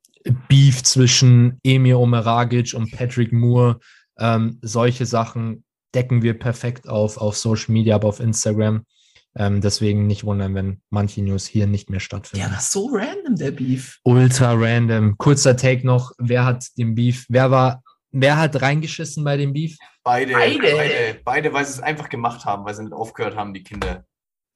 [0.48, 3.80] Beef zwischen Emir Omeragic und Patrick Moore.
[4.18, 5.64] Ähm, solche Sachen
[5.94, 8.84] decken wir perfekt auf, auf Social Media, aber auf Instagram.
[9.34, 12.44] Ähm, deswegen nicht wundern, wenn manche News hier nicht mehr stattfinden.
[12.44, 13.98] Der war so random, der Beef.
[14.04, 15.16] Ultra random.
[15.16, 16.12] Kurzer Take noch.
[16.18, 17.24] Wer hat den Beef?
[17.28, 19.78] Wer war, wer hat reingeschissen bei dem Beef?
[20.04, 20.58] Beide, Beide.
[20.60, 24.04] beide, beide, weil sie es einfach gemacht haben, weil sie nicht aufgehört haben, die Kinder.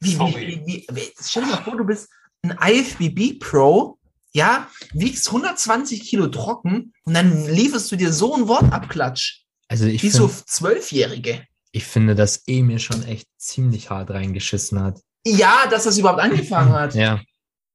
[0.00, 0.46] Wie, wie, Sorry.
[0.46, 2.10] wie, wie, wie, stell dir mal vor, du bist
[2.42, 3.98] ein IFBB Pro,
[4.36, 9.44] ja, wiegst 120 Kilo trocken und dann lieferst du dir so ein Wortabklatsch.
[9.66, 11.46] Also ich, Wie so find, Zwölfjährige.
[11.72, 15.00] ich finde, dass Emir schon echt ziemlich hart reingeschissen hat.
[15.26, 16.94] Ja, dass das überhaupt angefangen hat.
[16.94, 17.22] Ja.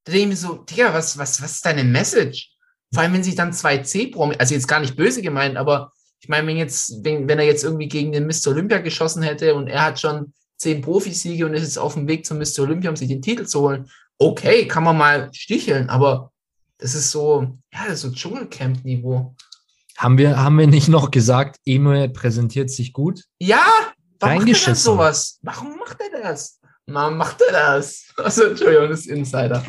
[0.03, 2.51] Da denke ich mir so, Digga, was, was, was ist deine Message?
[2.93, 6.29] Vor allem, wenn sich dann zwei C-Promi, also jetzt gar nicht böse gemeint, aber ich
[6.29, 8.49] meine, wenn jetzt, wenn, wenn er jetzt irgendwie gegen den Mr.
[8.49, 12.23] Olympia geschossen hätte und er hat schon zehn Profisiege und ist jetzt auf dem Weg
[12.27, 12.59] zum Mr.
[12.59, 13.89] Olympia, um sich den Titel zu holen,
[14.19, 16.30] okay, kann man mal sticheln, aber
[16.81, 19.33] das ist so, ja, das ist so Dschungelcamp-Niveau.
[19.97, 23.23] Haben wir, haben wir nicht noch gesagt, Emir präsentiert sich gut?
[23.39, 23.63] Ja,
[24.19, 25.39] Warum macht er sowas?
[25.41, 26.59] Warum macht er das?
[26.85, 28.05] Warum macht er das?
[28.17, 29.63] Also, Entschuldigung, das ist Insider.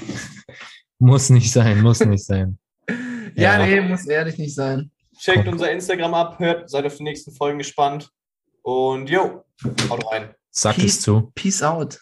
[0.99, 2.59] Muss nicht sein, muss nicht sein.
[3.35, 3.65] Ja, Ja.
[3.67, 4.91] nee, muss ehrlich nicht sein.
[5.19, 8.11] Checkt unser Instagram ab, hört, seid auf die nächsten Folgen gespannt.
[8.61, 9.45] Und jo,
[9.89, 10.35] haut rein.
[10.51, 10.97] Sagt Peace.
[10.97, 11.33] es zu.
[11.35, 11.99] Peace out.